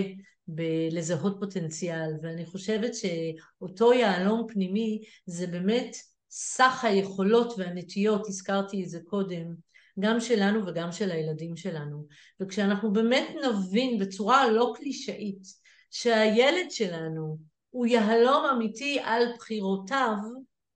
[0.55, 5.97] בלזהות פוטנציאל, ואני חושבת שאותו יהלום פנימי זה באמת
[6.31, 9.55] סך היכולות והנטיות, הזכרתי את זה קודם,
[10.01, 12.07] גם שלנו וגם של הילדים שלנו.
[12.41, 15.43] וכשאנחנו באמת נבין בצורה לא קלישאית
[15.91, 17.39] שהילד שלנו
[17.71, 20.17] הוא יהלום אמיתי על בחירותיו,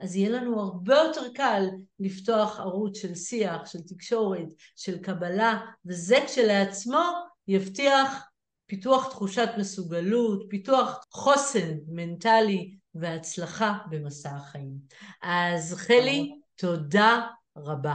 [0.00, 1.64] אז יהיה לנו הרבה יותר קל
[2.00, 7.02] לפתוח ערוץ של שיח, של תקשורת, של קבלה, וזה כשלעצמו
[7.48, 8.24] יבטיח
[8.66, 14.72] פיתוח תחושת מסוגלות, פיתוח חוסן מנטלי והצלחה במסע החיים.
[15.22, 17.94] אז חלי, תודה רבה.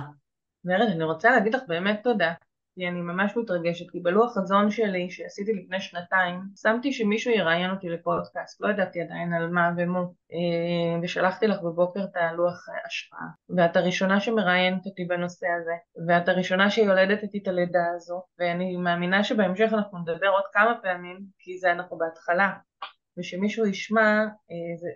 [0.65, 2.33] ורד, אני רוצה להגיד לך באמת תודה.
[2.79, 7.89] כי אני ממש מתרגשת, כי בלוח חזון שלי שעשיתי לפני שנתיים, שמתי שמישהו יראיין אותי
[7.89, 13.27] לפודקאסט, לא ידעתי עדיין על מה ומו, אה, ושלחתי לך בבוקר את הלוח השפעה,
[13.57, 15.71] ואת הראשונה שמראיינת אותי בנושא הזה,
[16.07, 21.19] ואת הראשונה שיולדת איתי את הלידה הזו, ואני מאמינה שבהמשך אנחנו נדבר עוד כמה פעמים,
[21.39, 22.53] כי זה אנחנו בהתחלה,
[23.17, 24.19] ושמישהו ישמע,
[24.51, 24.89] אה,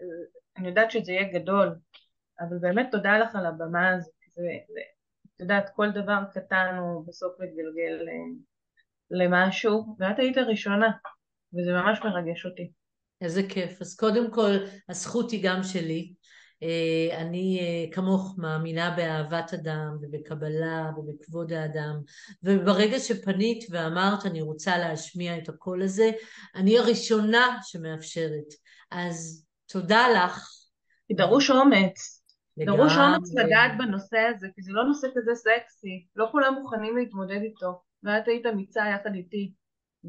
[0.58, 1.76] אני יודעת שזה יהיה גדול,
[2.40, 4.82] אבל באמת תודה לך על הבמה זה, זה
[5.36, 8.34] את יודעת, כל דבר קטן הוא בסוף מתגלגל אה,
[9.12, 10.92] למשהו, ואת היית הראשונה,
[11.54, 12.72] וזה ממש מרגש אותי.
[13.22, 13.82] איזה כיף.
[13.82, 14.52] אז קודם כל,
[14.90, 16.14] הזכות היא גם שלי.
[16.64, 22.02] אה, אני אה, כמוך מאמינה באהבת אדם ובקבלה ובכבוד האדם
[22.44, 26.12] וברגע שפנית ואמרת אני רוצה להשמיע את הקול הזה
[26.56, 28.54] אני הראשונה שמאפשרת
[28.92, 30.50] אז תודה לך.
[31.12, 32.23] דרוש אומץ
[32.60, 37.42] דרוש אומץ לגעת בנושא הזה, כי זה לא נושא כזה סקסי, לא כולם מוכנים להתמודד
[37.42, 39.54] איתו, ואת היית אמיצה יחד איתי,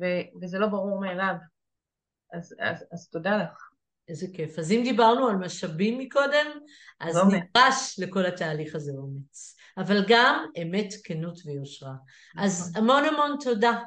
[0.01, 1.35] ו- וזה לא ברור מאליו.
[2.33, 3.69] אז, אז, אז תודה לך.
[4.09, 4.59] איזה כיף.
[4.59, 6.47] אז אם דיברנו על משאבים מקודם,
[7.01, 9.57] אז נדרש לכל התהליך הזה אומץ.
[9.79, 11.95] אבל גם אמת, כנות ויושרה.
[12.39, 12.83] אז נכון.
[12.83, 13.83] המון המון תודה.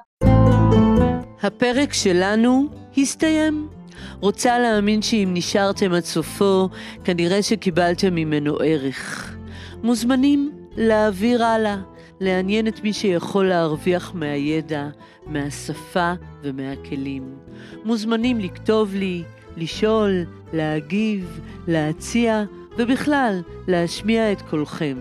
[1.43, 3.76] הפרק שלנו הסתיים.
[4.19, 6.69] רוצה להאמין שאם נשארתם עד סופו,
[7.03, 9.35] כנראה שקיבלתם ממנו ערך.
[9.83, 11.77] מוזמנים להעביר הלאה,
[12.19, 14.87] לעניין את מי שיכול להרוויח מהידע,
[15.25, 17.35] מהשפה ומהכלים.
[17.83, 19.23] מוזמנים לכתוב לי,
[19.57, 22.43] לשאול, להגיב, להציע,
[22.77, 24.97] ובכלל, להשמיע את קולכם.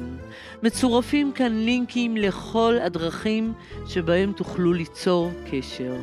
[0.62, 3.53] מצורפים כאן לינקים לכל הדרכים
[3.86, 5.94] שבהם תוכלו ליצור קשר.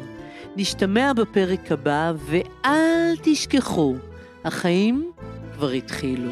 [0.56, 3.96] נשתמע בפרק הבא, ואל תשכחו,
[4.46, 5.12] החיים
[5.54, 6.32] כבר התחילו.